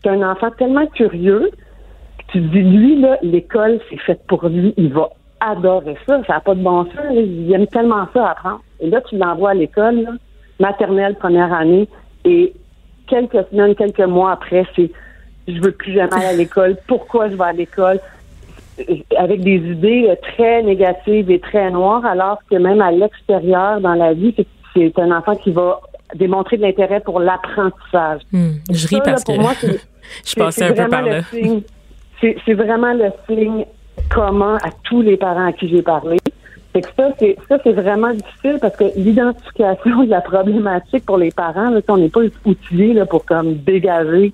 [0.03, 1.51] c'est un enfant tellement curieux
[2.19, 5.11] que tu te dis, lui, là, l'école, c'est fait pour lui, il va
[5.41, 8.63] adorer ça, ça n'a pas de bon sens, il aime tellement ça apprendre.
[8.81, 10.07] Et là, tu l'envoies à l'école,
[10.59, 11.89] maternelle, première année,
[12.25, 12.53] et
[13.07, 14.91] quelques semaines, quelques mois après, c'est
[15.49, 17.99] je veux plus jamais aller à l'école, pourquoi je vais à l'école?
[19.17, 24.13] Avec des idées très négatives et très noires, alors que même à l'extérieur, dans la
[24.15, 24.35] vie,
[24.75, 25.81] c'est un enfant qui va
[26.15, 28.23] démontrer de l'intérêt pour l'apprentissage.
[28.33, 29.53] Hmm, je ris parce que moi,
[30.27, 31.21] je passais un peu par là.
[32.21, 33.65] C'est vraiment le signe
[34.11, 36.19] commun à tous les parents à qui j'ai parlé.
[36.75, 41.19] C'est que ça, c'est ça, c'est vraiment difficile parce que l'identification de la problématique pour
[41.19, 44.33] les parents, là, on n'est pas outillé là, pour comme dégager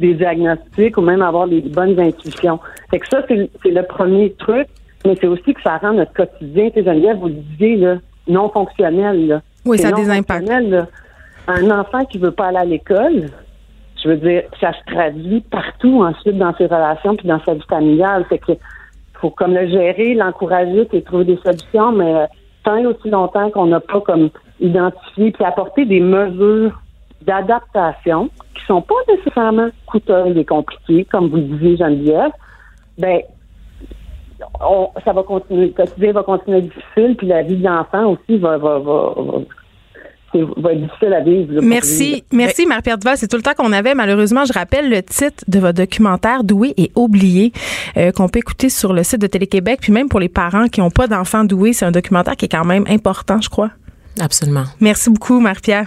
[0.00, 2.58] des diagnostics ou même avoir les bonnes intuitions.
[2.90, 4.66] Fait que ça, c'est le premier truc,
[5.04, 8.48] mais c'est aussi que ça rend notre quotidien, tu Geneviève, vous le disiez, là, non
[8.48, 9.28] fonctionnel.
[9.28, 9.42] Là.
[9.64, 10.50] Oui, ça a des impacts.
[11.48, 13.30] Un enfant qui veut pas aller à l'école,
[14.02, 17.64] je veux dire, ça se traduit partout ensuite dans ses relations puis dans sa vie
[17.68, 18.24] familiale.
[18.28, 18.52] Fait que
[19.14, 22.26] faut comme le gérer, l'encourager et trouver des solutions, mais euh,
[22.64, 26.80] tant et aussi longtemps qu'on n'a pas comme identifié puis apporté des mesures
[27.22, 32.32] d'adaptation qui sont pas nécessairement coûteuses et compliquées, comme vous le disiez, Geneviève,
[32.98, 33.20] ben
[34.60, 38.38] on, ça va continuer, le quotidien va continuer difficile, puis la vie de l'enfant aussi
[38.38, 39.12] va, va, va,
[40.34, 41.54] va être difficile à vivre.
[41.54, 41.60] là.
[41.62, 43.16] Merci, merci Marie-Pierre Duval.
[43.16, 43.94] C'est tout le temps qu'on avait.
[43.94, 47.52] Malheureusement, je rappelle le titre de votre documentaire Doué et oublié
[47.96, 49.80] euh, qu'on peut écouter sur le site de Télé-Québec.
[49.82, 52.50] Puis même pour les parents qui n'ont pas d'enfants doués, c'est un documentaire qui est
[52.50, 53.70] quand même important, je crois.
[54.20, 54.64] Absolument.
[54.80, 55.86] Merci beaucoup, Marie-Pierre.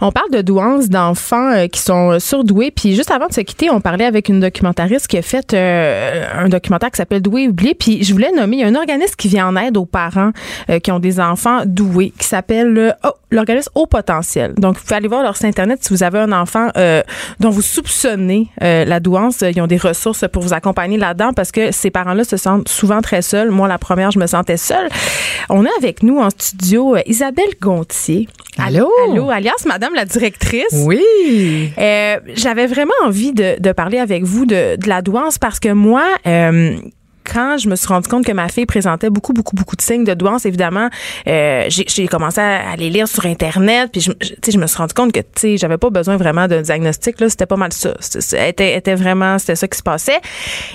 [0.00, 2.70] On parle de douance d'enfants euh, qui sont euh, surdoués.
[2.70, 6.24] Puis juste avant de se quitter, on parlait avec une documentariste qui a fait euh,
[6.34, 7.74] un documentaire qui s'appelle Doué oublié.
[7.74, 10.32] Puis je voulais nommer, il y a un organisme qui vient en aide aux parents
[10.70, 14.54] euh, qui ont des enfants doués qui s'appelle oh, l'organisme Haut Potentiel.
[14.56, 16.68] Donc, vous pouvez aller voir leur site Internet si vous avez un enfant
[17.40, 19.42] dont vous soupçonnez la douance.
[19.42, 23.00] Ils ont des ressources pour vous accompagner là-dedans parce que ces parents-là se sentent souvent
[23.00, 23.50] très seuls.
[23.50, 24.88] Moi, la première, je me sentais seule.
[25.48, 28.28] On a avec nous en studio Isabelle Gontier.
[28.58, 28.90] Allô?
[29.08, 30.64] Allô, alias Madame la directrice.
[30.84, 31.02] Oui.
[31.78, 35.68] Euh, J'avais vraiment envie de, de parler avec vous de, de la douance parce que
[35.72, 36.76] moi, euh,
[37.32, 40.04] quand je me suis rendu compte que ma fille présentait beaucoup, beaucoup, beaucoup de signes
[40.04, 40.88] de douance, évidemment,
[41.26, 45.20] euh, j'ai commencé à, les lire sur Internet, puis je, me suis rendu compte que,
[45.20, 47.94] tu sais, j'avais pas besoin vraiment d'un diagnostic, là, c'était pas mal ça.
[48.00, 50.20] C'était- C'était était, était vraiment, c'était ça qui se passait.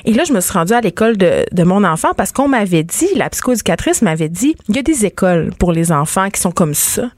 [0.05, 2.83] Et là, je me suis rendue à l'école de, de mon enfant parce qu'on m'avait
[2.83, 6.51] dit, la psychoéducatrice m'avait dit, il y a des écoles pour les enfants qui sont
[6.51, 7.09] comme ça.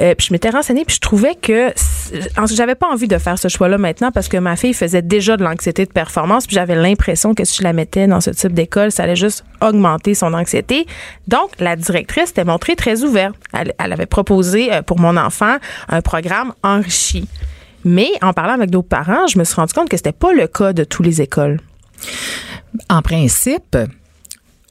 [0.00, 1.72] Euh, puis je m'étais renseignée, puis je trouvais que
[2.54, 5.44] j'avais pas envie de faire ce choix-là maintenant parce que ma fille faisait déjà de
[5.44, 8.92] l'anxiété de performance, puis j'avais l'impression que si je la mettais dans ce type d'école,
[8.92, 10.86] ça allait juste augmenter son anxiété.
[11.28, 13.34] Donc, la directrice s'était montrée très ouverte.
[13.52, 15.56] Elle, elle avait proposé euh, pour mon enfant
[15.88, 17.26] un programme enrichi.
[17.84, 20.46] Mais en parlant avec d'autres parents, je me suis rendu compte que c'était pas le
[20.46, 21.60] cas de toutes les écoles.
[22.88, 23.76] En principe,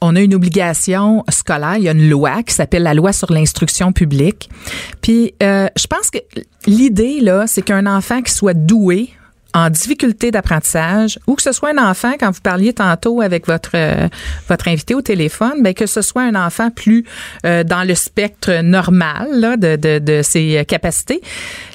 [0.00, 1.76] on a une obligation scolaire.
[1.76, 4.48] Il y a une loi qui s'appelle la loi sur l'instruction publique.
[5.02, 6.18] Puis, euh, je pense que
[6.66, 9.10] l'idée, là, c'est qu'un enfant qui soit doué
[9.54, 13.72] en difficulté d'apprentissage ou que ce soit un enfant, quand vous parliez tantôt avec votre
[13.74, 14.08] euh,
[14.48, 17.04] votre invité au téléphone, ben que ce soit un enfant plus
[17.44, 21.20] euh, dans le spectre normal de, de, de ses capacités.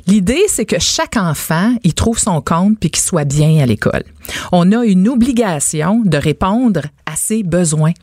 [0.08, 4.04] L'idée, c'est que chaque enfant, il trouve son compte puis qu'il soit bien à l'école.
[4.52, 7.94] On a une obligation de répondre à ses besoins.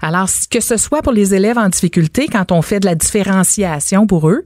[0.00, 4.06] Alors, que ce soit pour les élèves en difficulté, quand on fait de la différenciation
[4.06, 4.44] pour eux,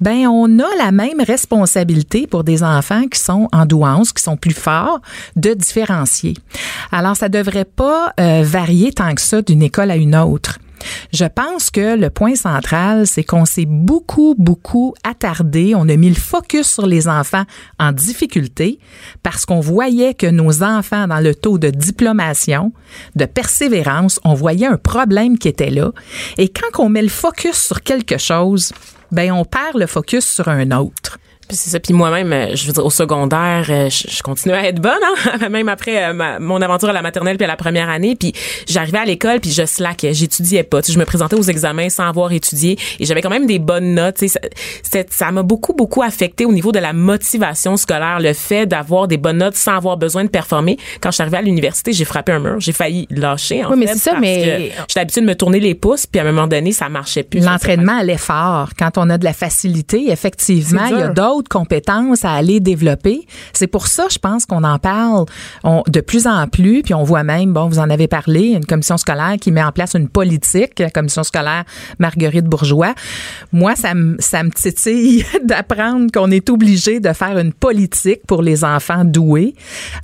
[0.00, 4.36] ben on a la même responsabilité pour des enfants qui sont en douance, qui sont
[4.36, 5.00] plus forts,
[5.36, 6.34] de différencier.
[6.90, 10.58] Alors, ça devrait pas euh, varier tant que ça d'une école à une autre.
[11.12, 15.74] Je pense que le point central, c'est qu'on s'est beaucoup, beaucoup attardé.
[15.74, 17.44] On a mis le focus sur les enfants
[17.78, 18.78] en difficulté
[19.22, 22.72] parce qu'on voyait que nos enfants, dans le taux de diplomation,
[23.14, 25.92] de persévérance, on voyait un problème qui était là.
[26.38, 28.72] Et quand on met le focus sur quelque chose,
[29.12, 31.18] ben on perd le focus sur un autre.
[31.48, 31.80] Puis c'est ça.
[31.80, 34.92] Puis moi-même, euh, je veux dire, au secondaire, euh, je, je continuais à être bonne,
[35.40, 35.48] hein?
[35.50, 38.16] même après euh, ma- mon aventure à la maternelle puis à la première année.
[38.16, 38.32] Puis
[38.68, 40.82] j'arrivais à l'école puis je slackais, j'étudiais pas.
[40.82, 43.58] Tu sais, je me présentais aux examens sans avoir étudié et j'avais quand même des
[43.58, 44.16] bonnes notes.
[44.16, 48.64] Tu sais, ça- m'a beaucoup, beaucoup affecté au niveau de la motivation scolaire, le fait
[48.66, 50.78] d'avoir des bonnes notes sans avoir besoin de performer.
[51.00, 53.64] Quand je suis arrivée à l'université, j'ai frappé un mur, j'ai failli lâcher.
[53.64, 55.74] En Oui, mais fait, c'est ça, parce mais- que J'étais habituée de me tourner les
[55.74, 57.40] pouces puis à un moment donné, ça marchait plus.
[57.44, 61.35] L'entraînement à l'effort, quand on a de la facilité, effectivement, il y a dur.
[61.36, 63.26] D'autres compétences à aller développer.
[63.52, 65.26] C'est pour ça, je pense qu'on en parle
[65.64, 68.64] on- de plus en plus, puis on voit même, bon, vous en avez parlé, une
[68.64, 71.64] commission scolaire qui met en place une politique, la commission scolaire
[71.98, 72.94] Marguerite Bourgeois.
[73.52, 78.42] Moi, ça me ça me titille d'apprendre qu'on est obligé de faire une politique pour
[78.42, 79.54] les enfants doués.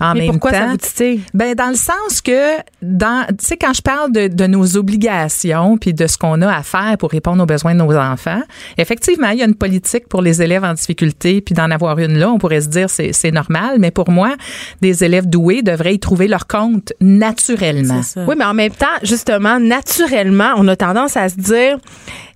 [0.01, 1.21] En Mais même pourquoi ça temps, vous titille?
[1.35, 5.79] ben dans le sens que dans tu sais quand je parle de, de nos obligations
[5.79, 8.43] puis de ce qu'on a à faire pour répondre aux besoins de nos enfants,
[8.77, 12.19] effectivement, il y a une politique pour les élèves en difficulté puis d'en avoir une
[12.19, 14.35] là, on pourrait se dire c'est c'est normal, mais pour moi,
[14.81, 18.01] des élèves doués devraient y trouver leur compte naturellement.
[18.17, 21.79] Oui, mais en même temps, justement, naturellement, on a tendance à se dire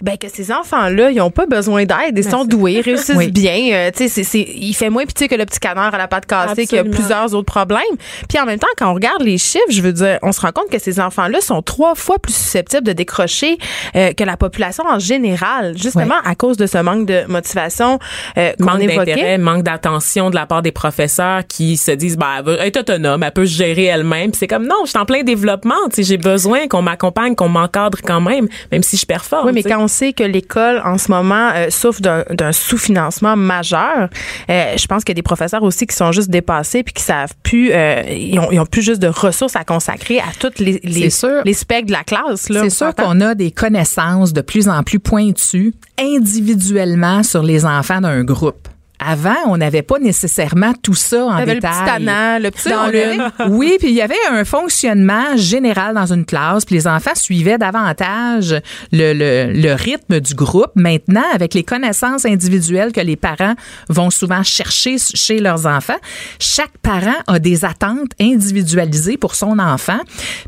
[0.03, 2.17] ben, que ces enfants-là ils ont pas besoin d'aide.
[2.17, 3.31] Ils sont doués, ils réussissent Oui.
[3.31, 3.71] bien.
[3.73, 6.07] Euh, tu sais, c'est- c'est- il fait moins pitié que le petit canard à la
[6.09, 7.81] patte cassée qui a plusieurs autres problèmes.
[8.29, 10.53] Puis en même temps, quand on regarde les chiffres, je veux dire, on se rend
[10.53, 13.57] compte que ces enfants-là sont trois fois plus susceptibles de décrocher
[13.95, 17.99] euh, que la population en général, justement à cause de ce manque de motivation
[18.37, 22.37] euh, qu'on manque d'intérêt, manque d'attention de la part des professeurs qui se disent bah
[22.39, 24.31] elle va être autonome, elle peut se gérer elle-même.
[24.31, 27.35] Puis c'est comme non, je suis en plein développement, tu sais, j'ai besoin qu'on m'accompagne,
[27.35, 29.47] qu'on m'encadre quand même, même si je performe.
[29.47, 34.09] Oui, mais quand on sait que l'école, en ce moment, euh, souffre d'un sous-financement majeur,
[34.51, 37.03] euh, je pense qu'il y a des professeurs aussi qui sont juste dépassés puis qui
[37.03, 40.59] savent plus, euh, ils, ont, ils ont plus juste de ressources à consacrer à toutes
[40.59, 41.43] les, les, sûr.
[41.45, 42.49] les specs de la classe.
[42.49, 42.63] là.
[42.63, 48.01] C'est sûr qu'on a des connaissances de plus en plus pointues individuellement sur les enfants
[48.01, 48.66] d'un groupe.
[49.07, 51.61] Avant, on n'avait pas nécessairement tout ça en le détail.
[51.61, 56.25] petit tannant, le petit dans oui, puis il y avait un fonctionnement général dans une
[56.25, 58.57] classe, puis les enfants suivaient davantage
[58.93, 60.73] le, le, le rythme du groupe.
[60.75, 63.55] Maintenant, avec les connaissances individuelles que les parents
[63.89, 65.99] vont souvent chercher chez leurs enfants,
[66.41, 70.01] chaque parent a des attentes individualisées pour son enfant.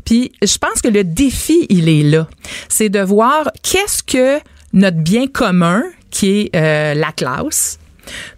[0.05, 2.27] Puis je pense que le défi, il est là.
[2.67, 4.39] C'est de voir qu'est-ce que
[4.73, 7.79] notre bien commun, qui est euh, la classe,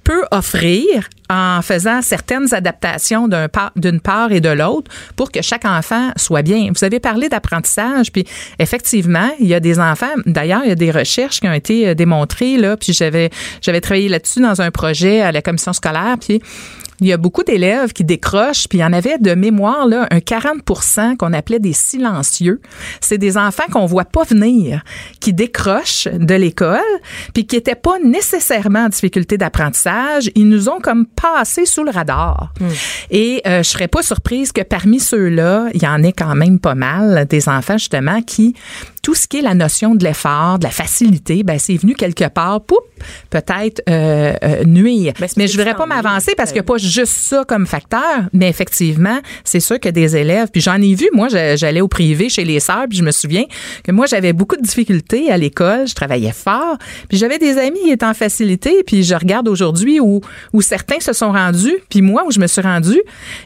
[0.03, 3.29] peut offrir en faisant certaines adaptations
[3.75, 6.71] d'une part et de l'autre pour que chaque enfant soit bien.
[6.75, 8.25] Vous avez parlé d'apprentissage, puis
[8.59, 10.11] effectivement, il y a des enfants.
[10.25, 13.29] D'ailleurs, il y a des recherches qui ont été euh, démontrées là, puis j'avais
[13.61, 16.41] j'avais travaillé là-dessus dans un projet à la commission scolaire, puis
[17.01, 20.07] il y a beaucoup d'élèves qui décrochent, puis il y en avait de mémoire là
[20.11, 22.61] un 40% qu'on appelait des silencieux.
[23.01, 24.83] C'est des enfants qu'on voit pas venir,
[25.19, 26.79] qui décrochent de l'école,
[27.33, 30.29] puis qui étaient pas nécessairement en difficulté d'apprentissage.
[30.35, 32.53] Ils nous ont comme passé sous le radar.
[33.09, 36.59] Et euh, je serais pas surprise que parmi ceux-là, il y en ait quand même
[36.59, 38.55] pas mal des enfants justement qui
[39.01, 42.27] tout ce qui est la notion de l'effort, de la facilité, ben c'est venu quelque
[42.29, 42.77] part, poup,
[43.29, 45.13] peut-être euh, euh, nuire.
[45.19, 48.29] Ben, mais je voudrais pas m'avancer parce qu'il n'y a pas juste ça comme facteur,
[48.33, 52.29] mais effectivement, c'est sûr que des élèves, puis j'en ai vu, moi, j'allais au privé
[52.29, 53.45] chez les sœurs, puis je me souviens
[53.83, 56.77] que moi, j'avais beaucoup de difficultés à l'école, je travaillais fort,
[57.09, 60.21] puis j'avais des amis qui étaient en facilité, puis je regarde aujourd'hui où,
[60.53, 63.01] où certains se sont rendus, puis moi, où je me suis rendue,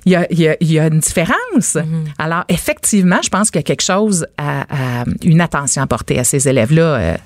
[0.05, 1.75] il y a, il y a, il y a une différence.
[1.75, 1.83] Mm-hmm.
[2.19, 6.19] Alors, effectivement, je pense qu'il y a quelque chose à, à une attention à porter
[6.19, 7.17] à ces élèves-là, euh,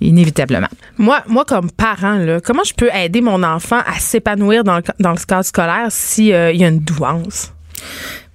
[0.00, 0.68] inévitablement.
[0.98, 5.12] Moi, moi, comme parent, là, comment je peux aider mon enfant à s'épanouir dans dans
[5.12, 7.52] le cadre scolaire s'il y a une douance?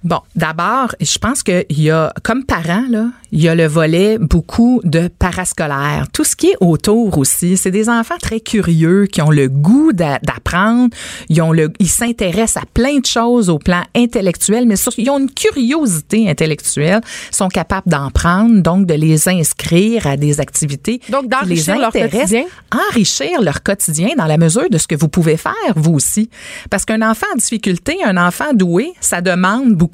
[0.02, 4.16] Bon, d'abord, je pense qu'il y a, comme parent, là, il y a le volet
[4.18, 6.06] beaucoup de parascolaire.
[6.10, 9.92] Tout ce qui est autour aussi, c'est des enfants très curieux qui ont le goût
[9.92, 10.88] d'a- d'apprendre.
[11.28, 15.10] Ils ont le, ils s'intéressent à plein de choses au plan intellectuel, mais surtout, ils
[15.10, 21.02] ont une curiosité intellectuelle, sont capables d'en prendre, donc de les inscrire à des activités.
[21.10, 22.44] Donc, d'enrichir leur quotidien?
[22.88, 26.30] Enrichir leur quotidien dans la mesure de ce que vous pouvez faire, vous aussi.
[26.70, 29.89] Parce qu'un enfant en difficulté, un enfant doué, ça demande beaucoup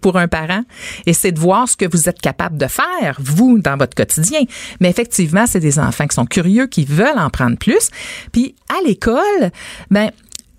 [0.00, 0.62] pour un parent
[1.06, 4.40] et c'est de voir ce que vous êtes capable de faire vous dans votre quotidien.
[4.80, 7.90] Mais effectivement c'est des enfants qui sont curieux qui veulent en prendre plus.
[8.32, 9.50] Puis à l'école
[9.90, 10.10] ben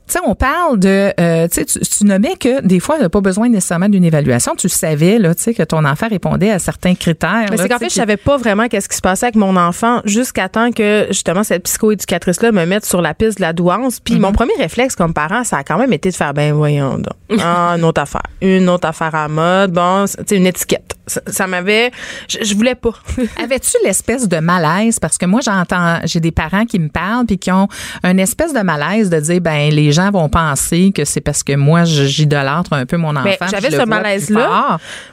[0.10, 3.10] tu sais, on parle de, euh, tu tu, nommais que des fois, il n'y a
[3.10, 4.56] pas besoin nécessairement d'une évaluation.
[4.56, 7.46] Tu savais, là, tu sais, que ton enfant répondait à certains critères.
[7.52, 9.56] Mais c'est qu'en fait, je qui- savais pas vraiment qu'est-ce qui se passait avec mon
[9.56, 14.00] enfant jusqu'à temps que justement cette psychoéducatrice-là me mette sur la piste de la douance.
[14.00, 14.20] Puis Mm-hmm.
[14.20, 17.14] mon premier réflexe comme parent, ça a quand même été de faire ben voyons donc.
[17.42, 18.24] Ah, une autre affaire.
[18.42, 19.72] Une autre affaire à mode.
[19.72, 20.96] Bon, tu sais, une étiquette.
[21.06, 21.92] Ça, ça m'avait.
[22.28, 22.92] Je, je voulais pas.
[23.44, 25.00] Avais-tu l'espèce de malaise?
[25.00, 27.68] Parce que moi j'entends j'ai des parents qui me parlent puis qui ont
[28.04, 31.54] une espèce de malaise de dire ben les gens vont penser que c'est parce que
[31.56, 33.24] moi j'idolâtre un peu mon enfant.
[33.26, 34.40] Mais puis j'avais ce malaise-là.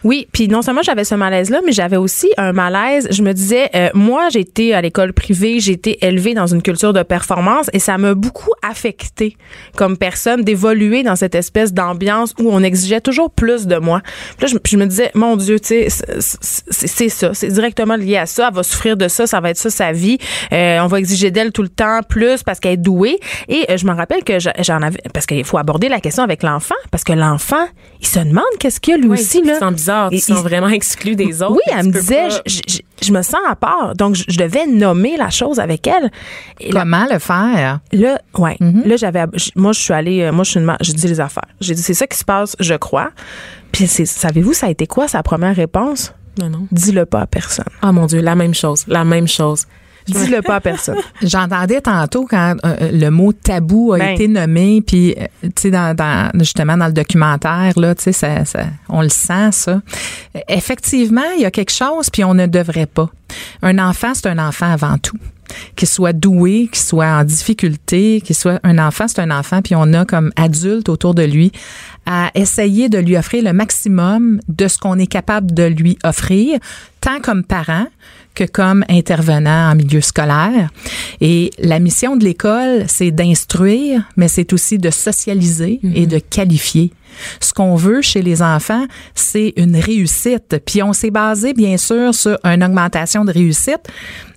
[0.05, 3.09] Oui, puis non seulement j'avais ce malaise-là, mais j'avais aussi un malaise.
[3.11, 6.63] Je me disais, euh, moi, j'ai été à l'école privée, j'ai été élevée dans une
[6.63, 9.37] culture de performance et ça m'a beaucoup affectée
[9.77, 14.01] comme personne d'évoluer dans cette espèce d'ambiance où on exigeait toujours plus de moi.
[14.39, 15.89] Puis là, je, me disais, mon Dieu, tu sais,
[16.21, 18.49] c'est- ça, c'est directement lié à ça.
[18.49, 20.19] Elle va souffrir de ça, ça va être ça sa vie.
[20.53, 23.19] Euh, on va exiger d'elle tout le temps plus parce qu'elle est douée.
[23.49, 24.51] Et euh, je me rappelle que je-
[25.13, 27.67] parce qu'il faut aborder la question avec l'enfant, parce que l'enfant,
[28.01, 29.55] il se demande qu'est-ce qu'il y a lui Oui, aussi là.
[29.55, 31.53] te sens bizarre, tu Et te sens il- vraiment exclu des autres.
[31.53, 33.95] Oui, elle me disait, pas- je, je- je me sens à part.
[33.95, 36.11] Donc, je, je devais nommer la chose avec elle.
[36.61, 37.81] Et là, Comment le faire?
[37.93, 38.57] Là, ouais.
[38.61, 38.87] Mm-hmm.
[38.89, 41.45] Là, j'avais, moi, je suis allée, euh, moi, je suis j'ai dit les affaires.
[41.61, 43.11] J'ai dit, c'est ça qui se passe, je crois.
[43.73, 46.13] Puis, c'est, savez-vous, ça a été quoi sa première réponse?
[46.39, 46.67] Non, non.
[46.73, 47.65] Dis-le pas à personne.
[47.83, 49.65] Ah mon Dieu, la même chose, la même chose.
[50.07, 50.97] Dis-le pas à personne.
[51.23, 54.15] J'entendais tantôt quand euh, le mot tabou a Ben.
[54.15, 58.13] été nommé, puis euh, tu sais dans, dans- justement dans le documentaire là, tu sais
[58.13, 59.81] ça, ça- on le sent ça.
[60.37, 63.09] Euh, Effectivement, il y a quelque chose, puis on ne devrait pas.
[63.63, 65.17] Un enfant, c'est un enfant avant tout.
[65.77, 69.75] qu'il soit doué, qu'il soit en difficulté, qu'il soit un enfant, c'est un enfant, puis
[69.77, 71.53] on a comme adulte autour de lui
[72.05, 76.59] à essayer de lui offrir le maximum de ce qu'on est capable de lui offrir,
[77.01, 77.87] tant comme parent
[78.37, 80.69] que comme intervenant en milieu scolaire.
[81.21, 86.93] Et la mission de l'école, c'est d'instruire, mais c'est aussi de socialiser et de qualifier.
[87.41, 90.61] Ce qu'on veut chez les enfants, c'est une réussite.
[90.67, 93.89] Puis on s'est basé, bien sûr, sur une augmentation de réussite,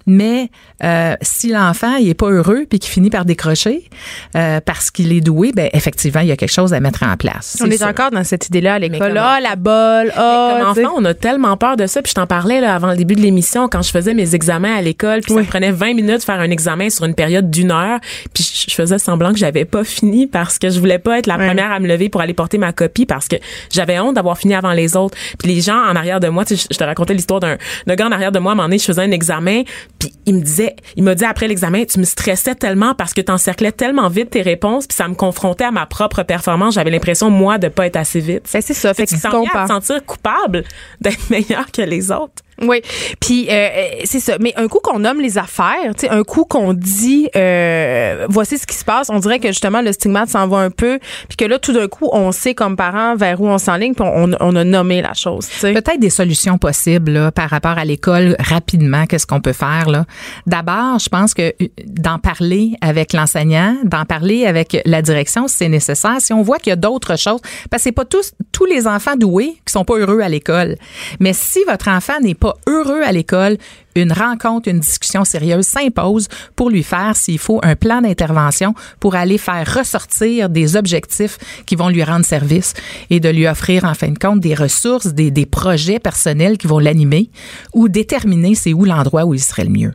[0.05, 0.49] mais
[0.83, 3.89] euh, si l'enfant il est pas heureux puis qu'il finit par décrocher
[4.35, 7.15] euh, parce qu'il est doué, ben effectivement, il y a quelque chose à mettre en
[7.17, 7.57] place.
[7.61, 7.87] On est sûr.
[7.87, 9.17] encore dans cette idée-là à l'école.
[9.17, 10.11] Ah, la bolle.
[10.15, 12.01] Ah, Comme enfant, on a tellement peur de ça.
[12.01, 14.75] Puis je t'en parlais là, avant le début de l'émission, quand je faisais mes examens
[14.75, 17.49] à l'école, puis ça me prenait 20 minutes de faire un examen sur une période
[17.49, 17.99] d'une heure.
[18.33, 21.35] Puis je faisais semblant que j'avais pas fini parce que je voulais pas être la
[21.35, 23.35] première à me lever pour aller porter ma copie parce que
[23.71, 25.17] j'avais honte d'avoir fini avant les autres.
[25.37, 27.95] Puis les gens en arrière de moi, tu sais, je te racontais l'histoire d'un d'un
[27.95, 28.51] gars en arrière de moi.
[28.51, 29.63] À un moment donné, je faisais un examen,
[29.99, 33.21] puis il me disait, il m'a dit après l'examen, tu me stressais tellement parce que
[33.21, 36.75] t'encerclais tellement vite tes réponses, puis ça me confrontait à ma propre performance.
[36.75, 38.49] J'avais l'impression moi de pas être assez vite.
[38.51, 38.93] Ben, c'est ça.
[38.93, 40.63] Fait tu que tu te sentir coupable
[41.01, 42.41] d'être meilleur que les autres.
[42.61, 42.81] Oui,
[43.19, 44.37] puis euh, euh, c'est ça.
[44.39, 48.57] Mais un coup qu'on nomme les affaires, tu sais, un coup qu'on dit, euh, voici
[48.57, 51.37] ce qui se passe, on dirait que justement le stigmate s'en va un peu, puis
[51.37, 54.31] que là tout d'un coup on sait comme parents vers où on s'enligne, puis on,
[54.39, 55.47] on a nommé la chose.
[55.47, 55.73] Tu sais.
[55.73, 59.05] Peut-être des solutions possibles là, par rapport à l'école rapidement.
[59.05, 60.05] Qu'est-ce qu'on peut faire là
[60.45, 65.69] D'abord, je pense que euh, d'en parler avec l'enseignant, d'en parler avec la direction, c'est
[65.69, 66.17] nécessaire.
[66.19, 68.87] Si on voit qu'il y a d'autres choses, parce que c'est pas tous tous les
[68.87, 70.75] enfants doués qui sont pas heureux à l'école.
[71.19, 73.57] Mais si votre enfant n'est pas heureux à l'école,
[73.95, 79.15] une rencontre, une discussion sérieuse s'impose pour lui faire, s'il faut, un plan d'intervention pour
[79.15, 82.73] aller faire ressortir des objectifs qui vont lui rendre service
[83.09, 86.67] et de lui offrir, en fin de compte, des ressources, des, des projets personnels qui
[86.67, 87.29] vont l'animer
[87.73, 89.93] ou déterminer c'est où l'endroit où il serait le mieux.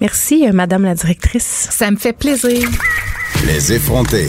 [0.00, 1.68] Merci, euh, Madame la directrice.
[1.70, 2.68] Ça me fait plaisir.
[3.46, 4.28] Les effrontés.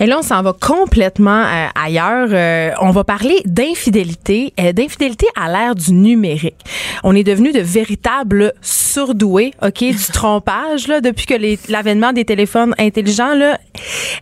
[0.00, 2.28] Et là, on s'en va complètement euh, ailleurs.
[2.30, 6.54] Euh, on va parler d'infidélité, euh, d'infidélité à l'ère du numérique.
[7.02, 11.34] On est devenu de véritables surdoués, ok, du trompage là depuis que
[11.72, 13.58] l'avènement des téléphones intelligents là,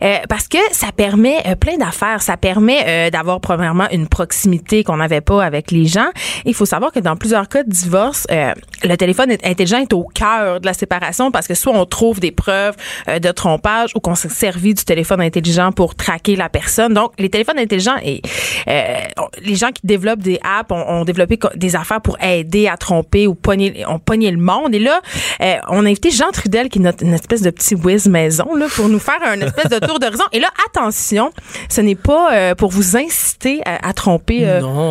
[0.03, 2.21] Euh, parce que ça permet euh, plein d'affaires.
[2.21, 6.09] Ça permet euh, d'avoir premièrement une proximité qu'on n'avait pas avec les gens.
[6.45, 8.53] Il faut savoir que dans plusieurs cas de divorce, euh,
[8.83, 12.19] le téléphone est- intelligent est au cœur de la séparation parce que soit on trouve
[12.19, 12.75] des preuves
[13.09, 16.93] euh, de trompage ou qu'on s'est servi du téléphone intelligent pour traquer la personne.
[16.93, 18.21] Donc, les téléphones intelligents et
[18.67, 18.95] euh,
[19.41, 23.27] les gens qui développent des apps ont, ont développé des affaires pour aider à tromper
[23.27, 24.73] ou pogner, ont pogné le monde.
[24.75, 25.01] Et là,
[25.41, 28.55] euh, on a invité Jean Trudel, qui est notre, une espèce de petit whiz maison,
[28.55, 30.23] là, pour nous faire un espèce de tour d'horizon.
[30.33, 31.31] Et là, attention,
[31.69, 34.45] ce n'est pas euh, pour vous inciter à, à tromper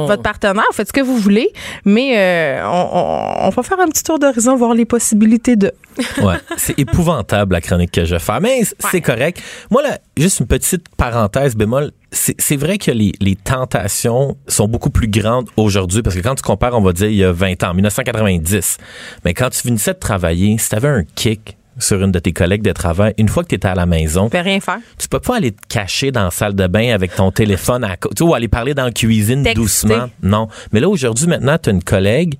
[0.07, 0.65] votre partenaire.
[0.73, 1.51] Faites ce que vous voulez,
[1.85, 5.73] mais on, on- on va faire un petit tour d'horizon, voir les possibilités de.
[6.23, 8.41] Ouais, c'est épouvantable la chronique que je fais.
[8.41, 9.41] Mais c'est correct.
[9.71, 11.93] Moi, là, juste une petite parenthèse bémol.
[12.13, 16.43] C'est vrai que les, les tentations sont beaucoup plus grandes aujourd'hui parce que quand tu
[16.43, 18.79] compares, on va dire, il y a 20 ans, 1990.
[19.25, 22.33] Mais quand tu finissais de travailler, si tu avais un kick sur une de tes
[22.33, 24.79] collègues de travail, une fois que tu étais à la maison, On peut rien faire.
[24.99, 27.99] tu peux pas aller te cacher dans la salle de bain avec ton téléphone à
[27.99, 30.09] côté, ou aller parler dans la cuisine doucement.
[30.23, 30.49] Non.
[30.73, 32.39] Mais là, aujourd'hui, maintenant, tu as une collègue,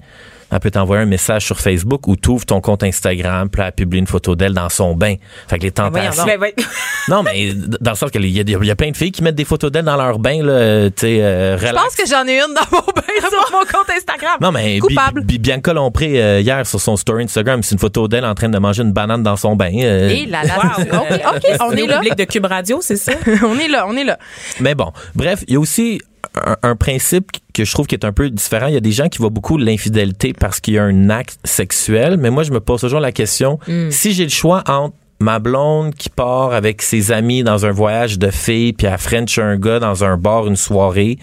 [0.53, 3.73] elle peut t'envoyer un message sur Facebook ou tu ouvres ton compte Instagram, puis elle
[3.73, 5.15] publie une photo d'elle dans son bain.
[5.49, 6.25] Fait que les tentations.
[6.25, 6.55] Ben, ouais.
[7.09, 9.45] Non, mais dans le sens qu'il y, y a plein de filles qui mettent des
[9.45, 12.53] photos d'elles dans leur bain, là, tu sais, euh, Je pense que j'en ai une
[12.53, 14.39] dans mon bain sur mon compte Instagram.
[14.41, 15.21] Non, mais Bi- Coupable.
[15.23, 18.49] Bi- Bianca Lompré, euh, hier, sur son story Instagram, c'est une photo d'elle en train
[18.49, 19.71] de manger une banane dans son bain.
[19.75, 20.99] euh, Et là, là, Wow.
[21.01, 21.99] OK, OK, on est là.
[21.99, 23.13] public de Cube Radio, c'est ça?
[23.45, 24.19] on est là, on est là.
[24.61, 26.01] Mais bon, bref, il y a aussi
[26.45, 28.67] un, un principe que je trouve qui est un peu différent.
[28.67, 31.39] Il y a des gens qui voient beaucoup l'infidélité parce qu'il y a un acte
[31.45, 33.59] sexuel, mais moi, je me pose toujours la question,
[33.91, 34.95] si j'ai le choix entre
[35.27, 39.39] ma blonde qui part avec ses amis dans un voyage de filles puis à French
[39.39, 41.19] un gars dans un bar une soirée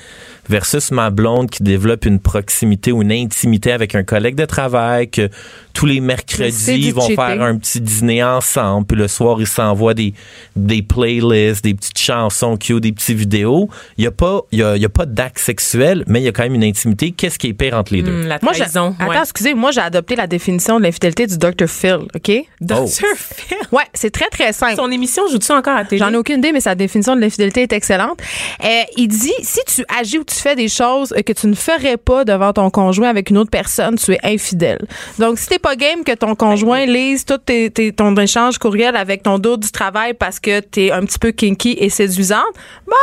[0.49, 5.09] versus ma blonde qui développe une proximité ou une intimité avec un collègue de travail
[5.09, 5.29] que
[5.73, 7.15] tous les mercredis ils vont cheating.
[7.15, 10.13] faire un petit dîner ensemble puis le soir ils s'envoient des
[10.57, 13.69] des playlists, des petites chansons des petites vidéos.
[13.97, 16.23] Il y a pas il y a, il y a pas d'acte sexuel, mais il
[16.23, 17.11] y a quand même une intimité.
[17.11, 18.11] Qu'est-ce qui est pire entre les deux?
[18.11, 19.17] Hum, la Moi, attends, ouais.
[19.21, 21.67] excusez, moi, j'ai adopté la définition de l'infidélité du Dr.
[21.67, 22.31] Phil, OK?
[22.31, 22.45] Oh.
[22.61, 22.85] Dr.
[23.15, 23.57] Phil?
[23.71, 24.75] Ouais, c'est très, très simple.
[24.75, 25.99] Son émission joue-tu encore à télé?
[25.99, 28.19] J'en ai aucune idée, mais sa définition de l'infidélité est excellente.
[28.63, 28.67] Euh,
[28.97, 32.25] il dit si tu agis ou tu fais des choses que tu ne ferais pas
[32.25, 34.79] devant ton conjoint avec une autre personne, tu es infidèle.
[35.19, 38.95] Donc, si t'es pas game que ton conjoint lise tout tes, tes- ton échange courriel
[38.95, 42.41] avec ton dos du travail parce que t'es un petit peu kinky et séduisante,
[42.87, 42.93] ben,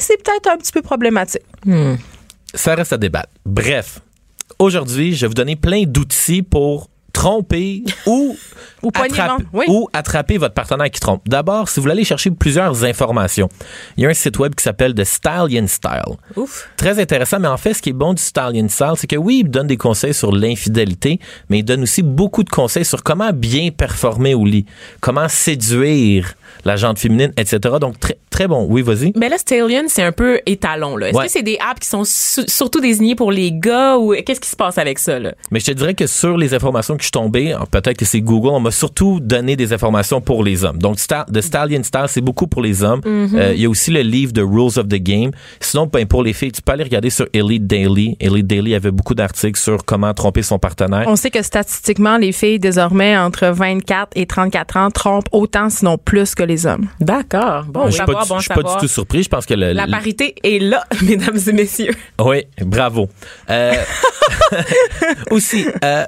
[0.00, 1.42] c'est peut-être un petit peu problématique.
[2.54, 3.28] Ça reste à débattre.
[3.46, 4.00] Bref,
[4.58, 8.36] aujourd'hui, je vais vous donner plein d'outils pour tromper ou,
[8.82, 9.66] Ou attraper, oui.
[9.68, 11.28] ou attraper votre partenaire qui trompe.
[11.28, 13.48] D'abord, si vous voulez aller chercher plusieurs informations,
[13.96, 16.16] il y a un site web qui s'appelle The Stallion Style.
[16.36, 16.68] Ouf.
[16.76, 19.42] Très intéressant, mais en fait, ce qui est bon du Stallion Style, c'est que oui,
[19.44, 23.32] il donne des conseils sur l'infidélité, mais il donne aussi beaucoup de conseils sur comment
[23.32, 24.64] bien performer au lit,
[25.00, 26.34] comment séduire
[26.64, 27.58] la jante féminine, etc.
[27.80, 28.66] Donc, très, très bon.
[28.68, 29.12] Oui, vas-y.
[29.16, 30.96] Mais là, Stallion, c'est un peu étalon.
[30.96, 31.08] là.
[31.08, 31.26] Est-ce Ouais.
[31.26, 34.48] que c'est des apps qui sont su- surtout désignées pour les gars ou qu'est-ce qui
[34.48, 35.18] se passe avec ça?
[35.18, 35.32] Là?
[35.50, 38.04] Mais je te dirais que sur les informations que je suis tombé, alors peut-être que
[38.04, 40.78] c'est Google, on m'a surtout donné des informations pour les hommes.
[40.78, 43.00] Donc, Sta- The Stallion Style, c'est beaucoup pour les hommes.
[43.06, 45.30] Euh, Il y a aussi le livre The Rules of the Game.
[45.60, 48.16] Sinon, ben, pour les filles, tu peux aller regarder sur Elite Daily.
[48.20, 51.04] Elite Daily avait beaucoup d'articles sur comment tromper son partenaire.
[51.06, 55.98] On sait que statistiquement, les filles désormais entre 24 et 34 ans trompent autant, sinon
[55.98, 56.88] plus que les hommes.
[57.00, 57.64] D'accord.
[57.64, 59.22] Bon, je suis pas, du- bon pas tout surpris.
[59.22, 61.94] Je pense que le, La le- parité est là, mesdames et messieurs.
[62.20, 63.08] Oui, bravo.
[63.48, 63.74] Euh,
[65.30, 66.04] aussi, euh,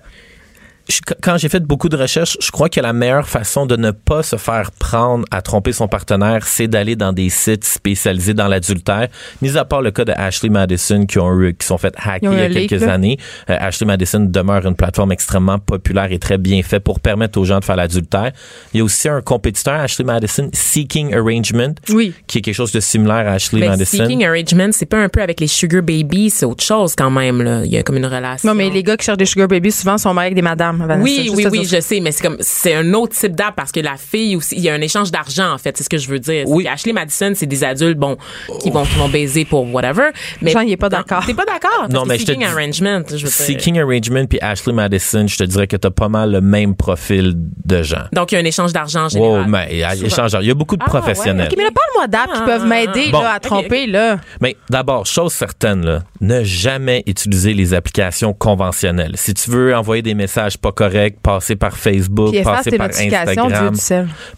[0.92, 3.90] je- quand j'ai fait beaucoup de recherches, je crois que la meilleure façon de ne
[3.90, 8.48] pas se faire prendre à tromper son partenaire, c'est d'aller dans des sites spécialisés dans
[8.48, 9.08] l'adultère.
[9.40, 12.32] Mis à part le cas de Ashley Madison qui ont eu, qui sont fait hacker
[12.32, 13.18] il y a leak, quelques années.
[13.50, 17.44] Euh, Ashley Madison demeure une plateforme extrêmement populaire et très bien faite pour permettre aux
[17.44, 18.32] gens de faire l'adultère.
[18.74, 22.14] Il y a aussi un compétiteur, Ashley Madison, Seeking Arrangement, Oui.
[22.26, 24.04] qui est quelque chose de similaire à Ashley Mais Madison.
[24.04, 27.42] Seeking Arrangement, c'est pas un peu avec les Sugar Babies, c'est autre chose quand même.
[27.42, 27.62] Là.
[27.64, 28.48] Il y a comme une relation.
[28.48, 30.81] Non, mais les gars qui cherchent des sugar babies, souvent, sont mariés avec des madames.
[30.86, 33.72] Vanessa, Oui, oui, oui, je sais, mais c'est comme c'est un autre type d'app parce
[33.72, 35.98] que la fille aussi, il y a un échange d'argent en fait, c'est ce que
[35.98, 36.44] je veux dire.
[36.48, 36.66] Oui.
[36.66, 38.16] Ashley Madison, c'est des adultes bon
[38.60, 40.10] qui vont qui vont baiser pour whatever.
[40.40, 41.24] Mais Jean, il est pas d'accord.
[41.26, 41.88] T'es pas d'accord?
[41.90, 43.30] Non, mais que je te Seeking Arrangement, je veux dire.
[43.30, 47.34] Seeking Arrangement puis Ashley Madison, je te dirais que t'as pas mal le même profil
[47.36, 48.04] de gens.
[48.12, 49.46] Donc il y a un échange d'argent en Wow, général.
[49.48, 51.48] mais il y a- échange- il y a beaucoup de Ah, professionnels.
[51.50, 53.20] OK, mais parle-moi d'apps qui Ah, peuvent m'aider Bon.
[53.22, 54.18] là, à tromper, là.
[54.40, 59.12] Mais d'abord, chose certaine, là, ne jamais utiliser les applications conventionnelles.
[59.16, 63.74] Si tu veux envoyer des messages pas corrects, passer par Facebook, passer par Instagram,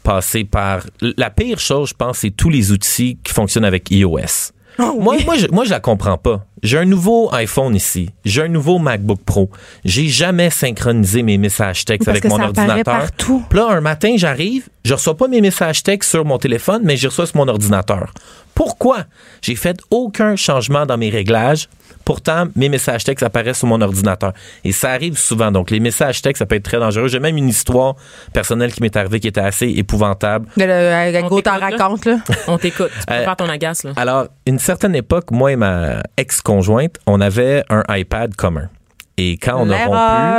[0.02, 0.80] passer par...
[1.00, 4.50] La pire chose, je pense, c'est tous les outils qui fonctionnent avec iOS.
[4.78, 6.46] Oh, Moi, moi, je, moi, je la comprends pas.
[6.62, 8.10] J'ai un nouveau iPhone ici.
[8.24, 9.50] J'ai un nouveau MacBook Pro.
[9.84, 12.82] J'ai jamais synchronisé mes messages textes avec mon ça ordinateur.
[12.82, 13.44] partout.
[13.48, 16.96] Puis là, un matin, j'arrive, je reçois pas mes messages textes sur mon téléphone, mais
[16.96, 18.12] je reçois sur mon ordinateur.
[18.54, 19.04] Pourquoi?
[19.42, 21.68] J'ai fait aucun changement dans mes réglages.
[22.04, 24.32] Pourtant, mes messages textes apparaissent sur mon ordinateur.
[24.64, 25.50] Et ça arrive souvent.
[25.50, 27.08] Donc, les messages textes, ça peut être très dangereux.
[27.08, 27.94] J'ai même une histoire
[28.32, 30.46] personnelle qui m'est arrivée qui était assez épouvantable.
[30.56, 32.18] Le, le, le On gros t'en raconte, là.
[32.48, 32.90] On t'écoute.
[33.00, 33.92] Tu peux Euh, faire ton agace là.
[33.96, 38.68] Alors, une certaine époque, moi et ma ex-conjointe, on avait un iPad commun.
[39.16, 39.84] Et quand on a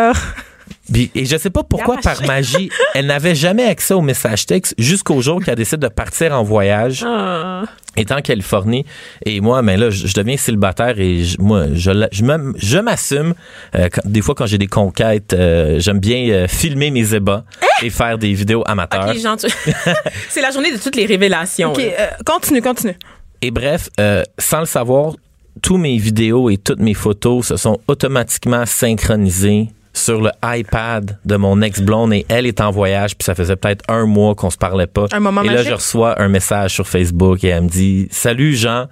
[0.10, 0.20] rompu,
[0.94, 5.22] et je sais pas pourquoi, par magie, elle n'avait jamais accès aux messages textes jusqu'au
[5.22, 7.64] jour qu'elle décide de partir en voyage, Ah.
[7.98, 8.86] étant en Californie.
[9.26, 13.34] Et moi, mais là, je, je deviens célibataire et je, moi, je, m'assume.
[13.76, 17.46] Euh, des fois, quand j'ai des conquêtes, euh, j'aime bien euh, filmer mes ébats
[17.82, 19.10] et faire des vidéos amateurs.
[19.10, 19.48] Ok, Jean, tu-
[20.30, 21.72] c'est la journée de toutes les révélations.
[21.72, 21.84] OK, là.
[22.00, 22.96] euh, continue, continue.
[23.42, 25.14] Et bref, euh, sans le savoir,
[25.62, 31.36] tous mes vidéos et toutes mes photos se sont automatiquement synchronisées sur le iPad de
[31.38, 34.58] mon ex-blonde et elle est en voyage puis ça faisait peut-être un mois qu'on se
[34.58, 35.06] parlait pas.
[35.12, 38.56] Un moment et là, je reçois un message sur Facebook et elle me dit «Salut
[38.56, 38.88] Jean,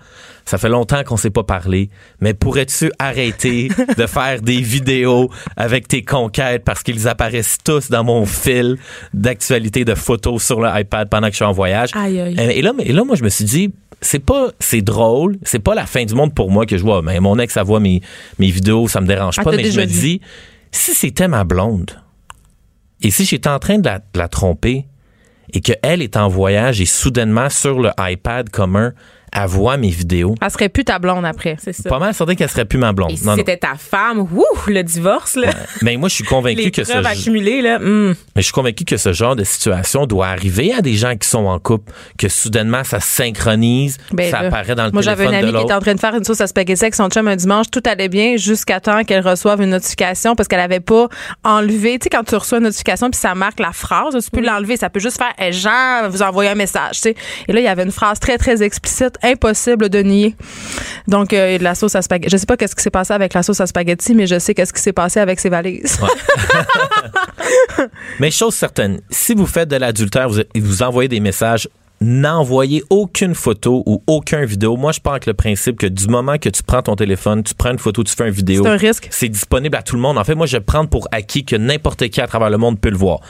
[0.45, 1.89] ça fait longtemps qu'on s'est pas parlé,
[2.19, 8.03] mais pourrais-tu arrêter de faire des vidéos avec tes conquêtes parce qu'ils apparaissent tous dans
[8.03, 8.77] mon fil
[9.13, 11.91] d'actualité de photos sur le iPad pendant que je suis en voyage?
[11.93, 12.35] Aïe, aïe.
[12.37, 15.75] Et là, et là, moi, je me suis dit, c'est pas, c'est drôle, c'est pas
[15.75, 17.01] la fin du monde pour moi que je vois.
[17.01, 18.01] Mais mon ex, elle voit mes,
[18.37, 19.51] mes vidéos, ça me dérange pas.
[19.51, 20.19] Mais je me dis,
[20.73, 22.01] si c'était ma blonde,
[23.01, 24.85] et si j'étais en train de la, tromper,
[25.53, 28.93] et qu'elle est en voyage et soudainement sur le iPad commun,
[29.35, 31.57] elle voit mes vidéos, Elle serait plus ta blonde après.
[31.61, 31.89] C'est ça.
[31.89, 33.11] pas mal certain qu'elle serait plus ma blonde.
[33.11, 35.49] Et si c'était ta femme, ouh, le divorce, là.
[35.81, 37.77] Mais moi, je suis convaincu que ce, accumulées, là.
[37.77, 38.15] hum.
[38.35, 41.27] mais je suis convaincu que ce genre de situation doit arriver à des gens qui
[41.27, 45.01] sont en couple, que soudainement ça se synchronise, Ben ça là, apparaît dans le Moi,
[45.01, 46.95] j'avais téléphone une amie qui était en train de faire une sauce à spaghetti avec
[46.95, 47.67] son chum un dimanche.
[47.71, 51.07] Tout allait bien jusqu'à temps qu'elle reçoive une notification parce qu'elle avait pas
[51.43, 51.97] enlevé.
[51.99, 54.77] Tu sais, quand tu reçois une notification puis ça marque la phrase, tu peux l'enlever.
[54.77, 56.95] Ça peut juste faire hey, Jean, vous envoyer un message.
[56.95, 57.15] Tu sais.
[57.47, 60.35] Et là, il y avait une phrase très, très explicite impossible de nier.
[61.07, 62.29] Donc, euh, de la sauce à spaghetti.
[62.31, 64.53] Je sais pas qu'est-ce qui s'est passé avec la sauce à spaghetti, mais je sais
[64.53, 65.99] qu'est-ce qui s'est passé avec ses valises.
[68.19, 71.67] Mais chose certaine, si vous faites de l'adultère, vous, vous envoyez des messages,
[72.01, 74.75] n'envoyez aucune photo ou aucun vidéo.
[74.75, 77.53] Moi, je pars avec le principe que du moment que tu prends ton téléphone, tu
[77.53, 78.63] prends une photo, tu fais une vidéo.
[78.63, 79.07] C'est un risque.
[79.11, 80.17] C'est disponible à tout le monde.
[80.17, 82.89] En fait, moi, je prends pour acquis que n'importe qui à travers le monde peut
[82.89, 83.21] le voir.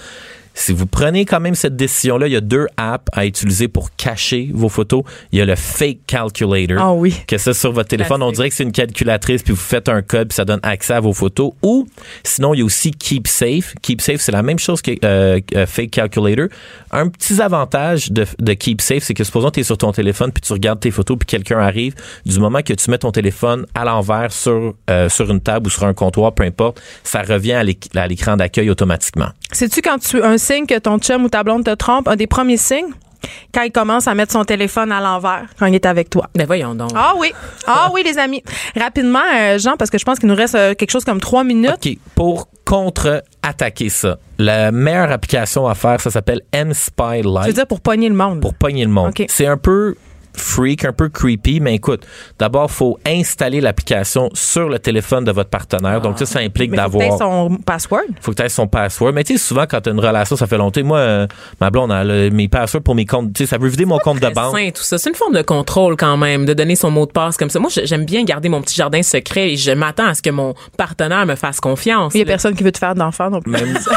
[0.54, 3.95] Si vous prenez quand même cette décision-là, il y a deux apps à utiliser pour
[3.95, 5.04] cacher vos photos.
[5.32, 6.78] Il y a le Fake Calculator.
[6.80, 7.16] Ah oui.
[7.28, 10.01] Que ça sur votre téléphone, on dirait que c'est une calculatrice, puis vous faites un
[10.01, 11.51] code, puis ça donne accès à vos photos.
[11.64, 11.88] Ou
[12.24, 13.74] sinon, il y a aussi Keep Safe.
[13.82, 16.47] Keep Safe, c'est la même chose que euh, euh, Fake Calculator.
[16.91, 19.91] Un petit avantage de, de Keep Safe, c'est que supposons que tu es sur ton
[19.91, 21.95] téléphone, puis tu regardes tes photos, puis quelqu'un arrive.
[22.26, 25.70] Du moment que tu mets ton téléphone à l'envers sur, euh, sur une table ou
[25.70, 29.30] sur un comptoir, peu importe, ça revient à l'éc- à l'écran d'accueil automatiquement.
[29.51, 32.28] Sais-tu quand tu un signe que ton chum ou ta blonde te trompe, un des
[32.28, 32.91] premiers signes?
[33.54, 36.28] Quand il commence à mettre son téléphone à l'envers quand il est avec toi.
[36.36, 36.91] Ben voyons donc.
[36.94, 37.32] Ah oui.
[37.66, 38.44] Ah oui, les amis.
[38.76, 41.46] Rapidement, euh, Jean, parce que je pense qu'il nous reste euh, quelque chose comme trois
[41.46, 41.72] minutes.
[41.74, 41.98] OK.
[42.16, 47.68] Pour contre-attaquer ça, la meilleure application à faire, ça s'appelle M-Spy Je veux Lite dire
[47.68, 48.41] pour pogner le monde.
[48.41, 49.10] pour pogner le monde.
[49.18, 49.26] OK.
[49.30, 49.96] C'est un peu
[50.36, 52.05] freak, un peu creepy, mais écoute,
[52.39, 56.01] d'abord, faut installer l'application sur le téléphone de votre partenaire.
[56.01, 57.17] Donc, ça, ça implique Mais faut que t'aies d'avoir...
[57.49, 58.01] son password.
[58.21, 59.13] faut que tu aies son password.
[59.13, 60.84] Mais tu sais, souvent, quand tu as une relation, ça fait longtemps.
[60.84, 61.27] Moi, euh,
[61.61, 63.34] ma blonde, elle a mes passwords pour mes comptes.
[63.34, 64.57] Tu sais, ça veut vider mon compte de banque.
[64.57, 64.97] sain, tout ça.
[64.97, 67.59] C'est une forme de contrôle quand même, de donner son mot de passe comme ça.
[67.59, 70.53] Moi, j'aime bien garder mon petit jardin secret et je m'attends à ce que mon
[70.77, 72.13] partenaire me fasse confiance.
[72.15, 73.51] Il y a personne qui veut te faire d'enfant non plus.
[73.51, 73.77] Même-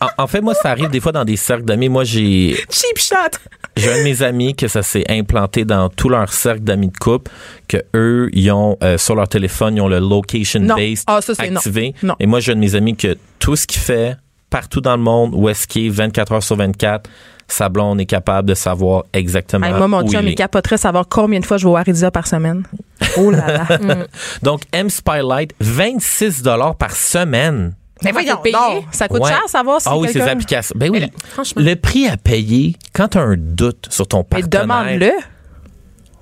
[0.00, 1.88] en, en fait, moi, ça arrive des fois dans des cercles d'amis.
[1.88, 3.38] Moi, j'ai Cheap shot.
[3.76, 6.96] J'ai un de mes amis que ça s'est implanté dans tout leur cercle d'amis de
[6.96, 7.30] couple,
[7.68, 10.74] que eux, ils ont euh, sur leur téléphone, ils ont le location Non.
[10.74, 11.56] based Ah, ça, c'est non.
[11.56, 11.94] activé.
[12.02, 12.14] Non.
[12.18, 14.16] Et moi, j'ai un de mes amis que tout ce qu'il fait
[14.50, 17.08] partout dans le monde, où est-ce qu'il est, 24 heures sur 24,
[17.46, 21.06] sa blonde est capable de savoir exactement Hey, moi, mon où chum, il capoterait savoir
[21.08, 22.62] combien de fois je vais au Aridia par semaine.
[23.16, 23.96] Oh là là.
[24.42, 27.74] Donc, M Spylight, 26 dollars par semaine.
[28.04, 28.84] Mais voyons donc.
[28.92, 29.28] Ça coûte Ouais.
[29.30, 30.74] cher savoir si Ah oui, ces applications.
[30.76, 31.62] Ben oui, franchement.
[31.62, 34.62] le prix à payer quand tu as un doute sur ton Mais partenaire.
[34.62, 35.06] demande-le.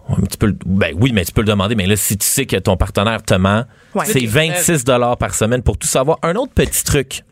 [0.08, 1.74] Ouais, mais tu peux le- ben oui, mais tu peux le demander.
[1.74, 3.64] Mais là, si tu sais que ton partenaire te ment,
[3.94, 4.04] Ouais.
[4.06, 6.18] c'est 26 dollars par semaine pour tout savoir.
[6.22, 7.22] Un autre petit truc.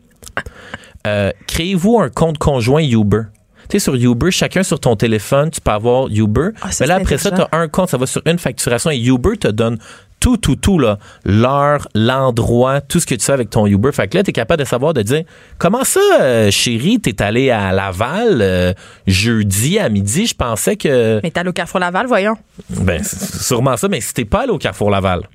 [1.07, 3.21] Euh, créez-vous un compte conjoint Uber?
[3.69, 6.49] Tu sais, sur Uber, chacun sur ton téléphone, tu peux avoir Uber.
[6.61, 8.91] Ah, ça, mais là, après ça, tu as un compte, ça va sur une facturation
[8.91, 9.79] et Uber te donne
[10.25, 10.97] tout, tout, tout, là.
[11.23, 13.91] L'heure, l'endroit, tout ce que tu fais avec ton Uber.
[13.91, 15.21] Fait que là, tu es capable de savoir, de dire,
[15.59, 18.73] comment ça, euh, chérie, t'es allé à Laval euh,
[19.05, 21.19] jeudi à midi, je pensais que...
[21.21, 22.33] Mais t'es allé au Carrefour Laval, voyons.
[22.71, 25.29] Ben, sûrement ça, mais si t'es pas allé au Carrefour Laval.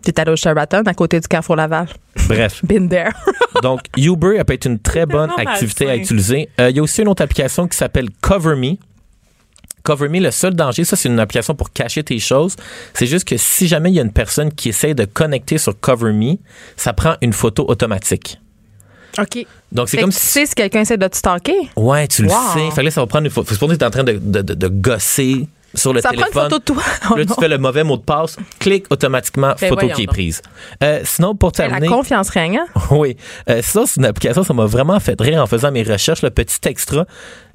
[0.00, 1.88] T'es allé au Sheraton à côté du Carrefour Laval.
[2.26, 2.60] Bref.
[2.64, 3.10] Been there.
[3.62, 6.48] Donc, Uber, elle peut être une très bonne activité à utiliser.
[6.58, 8.76] Euh, Il y a aussi une autre application qui s'appelle CoverMe.
[9.82, 12.56] CoverMe, le seul danger, ça, c'est une application pour cacher tes choses.
[12.94, 15.78] C'est juste que si jamais il y a une personne qui essaie de connecter sur
[15.78, 16.36] CoverMe,
[16.76, 18.38] ça prend une photo automatique.
[19.18, 19.44] OK.
[19.72, 20.26] Donc, c'est comme que tu si.
[20.26, 21.52] sais si quelqu'un essaie de te stalker?
[21.76, 22.70] Ouais, tu le sais.
[22.70, 23.48] Fait que là, ça va prendre une photo.
[23.50, 26.08] C'est pour que tu es en train de, de, de- de gosser sur le Ça
[26.08, 26.50] prend une téléphone.
[26.50, 26.82] photo de toi.
[26.82, 27.34] Là, Oh tu non.
[27.36, 30.42] fais le mauvais mot de passe, clique automatiquement, Ben, photo qui est prise.
[30.82, 31.86] Euh, sinon, pour La terminer.
[31.88, 32.58] confiance règne.
[32.58, 32.66] hein?
[32.90, 33.16] Oui.
[33.48, 36.22] Euh, ça, c'est une application, ça m'a vraiment fait rire en faisant mes recherches.
[36.22, 37.06] Le petit extra,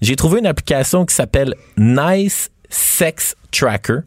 [0.02, 4.00] j'ai trouvé une application qui s'appelle Nice Sex Tracker.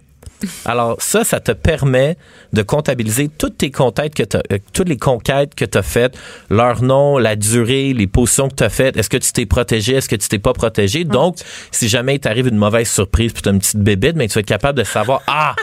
[0.65, 2.17] Alors ça, ça te permet
[2.53, 6.17] de comptabiliser toutes tes conquêtes que t'as- euh, toutes les conquêtes que tu as faites,
[6.51, 9.95] leur nom, la durée, les positions que tu as faites, est-ce que tu t'es protégé,
[9.95, 11.05] est-ce que tu t'es pas protégé?
[11.05, 11.37] Donc,
[11.73, 14.35] si jamais il t'arrive une mauvaise surprise puis tu as une petite bébête, mais tu
[14.35, 15.55] vas être capable de savoir ah,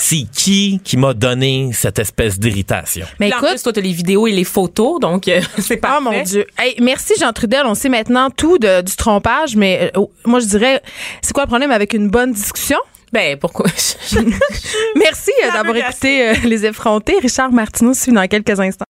[0.00, 3.06] c'est qui qui m'a donné cette espèce d'irritation.
[3.18, 5.78] Mais Puis en écoute, plus, toi, t'as les vidéos et les photos, donc euh, c'est
[5.82, 6.18] Ah parfait.
[6.18, 6.46] mon Dieu.
[6.58, 7.62] Hey, merci Jean Trudel.
[7.66, 10.82] On sait maintenant tout de- du trompage, mais euh, oh, moi je dirais,
[11.22, 12.78] c'est quoi le problème avec une bonne discussion?
[13.12, 13.66] Ben, pourquoi?
[14.96, 17.18] Merci euh, d'avoir écouté euh, Les effrontés.
[17.20, 18.86] Richard Martineau suit dans quelques instants.